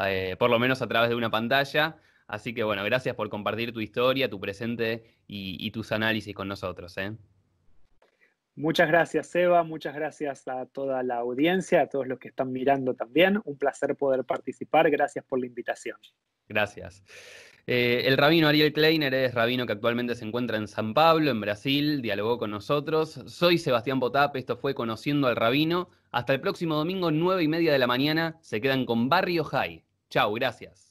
eh, 0.04 0.36
por 0.38 0.50
lo 0.50 0.58
menos 0.58 0.82
a 0.82 0.88
través 0.88 1.10
de 1.10 1.16
una 1.16 1.30
pantalla. 1.30 1.96
Así 2.30 2.54
que 2.54 2.62
bueno, 2.62 2.84
gracias 2.84 3.16
por 3.16 3.28
compartir 3.28 3.72
tu 3.72 3.80
historia, 3.80 4.30
tu 4.30 4.38
presente 4.38 5.02
y, 5.26 5.68
tus 5.72 5.90
análisis 5.90 6.32
con 6.32 6.46
nosotros. 6.46 6.96
¿eh? 6.96 7.12
Muchas 8.54 8.86
gracias, 8.86 9.26
Seba. 9.26 9.64
Muchas 9.64 9.96
gracias 9.96 10.46
a 10.46 10.66
toda 10.66 11.02
la 11.02 11.16
audiencia, 11.16 11.82
a 11.82 11.86
todos 11.88 12.06
los 12.06 12.20
que 12.20 12.28
están 12.28 12.52
mirando 12.52 12.94
también. 12.94 13.40
Un 13.44 13.58
placer 13.58 13.96
poder 13.96 14.24
participar. 14.24 14.88
Gracias 14.90 15.24
por 15.24 15.40
la 15.40 15.46
invitación. 15.46 15.96
Gracias. 16.48 17.02
Eh, 17.66 18.02
el 18.06 18.16
rabino 18.16 18.46
Ariel 18.46 18.72
Kleiner 18.72 19.12
es 19.12 19.34
rabino 19.34 19.66
que 19.66 19.72
actualmente 19.72 20.14
se 20.14 20.24
encuentra 20.24 20.56
en 20.56 20.68
San 20.68 20.94
Pablo, 20.94 21.32
en 21.32 21.40
Brasil, 21.40 22.00
dialogó 22.00 22.38
con 22.38 22.52
nosotros. 22.52 23.20
Soy 23.26 23.58
Sebastián 23.58 23.98
Potap, 23.98 24.36
esto 24.36 24.56
fue 24.56 24.74
Conociendo 24.74 25.26
al 25.26 25.36
Rabino. 25.36 25.88
Hasta 26.12 26.32
el 26.32 26.40
próximo 26.40 26.76
domingo, 26.76 27.10
nueve 27.10 27.42
y 27.42 27.48
media 27.48 27.72
de 27.72 27.78
la 27.78 27.88
mañana, 27.88 28.38
se 28.40 28.60
quedan 28.60 28.86
con 28.86 29.08
Barrio 29.08 29.42
High. 29.42 29.84
Chau, 30.08 30.32
gracias. 30.34 30.89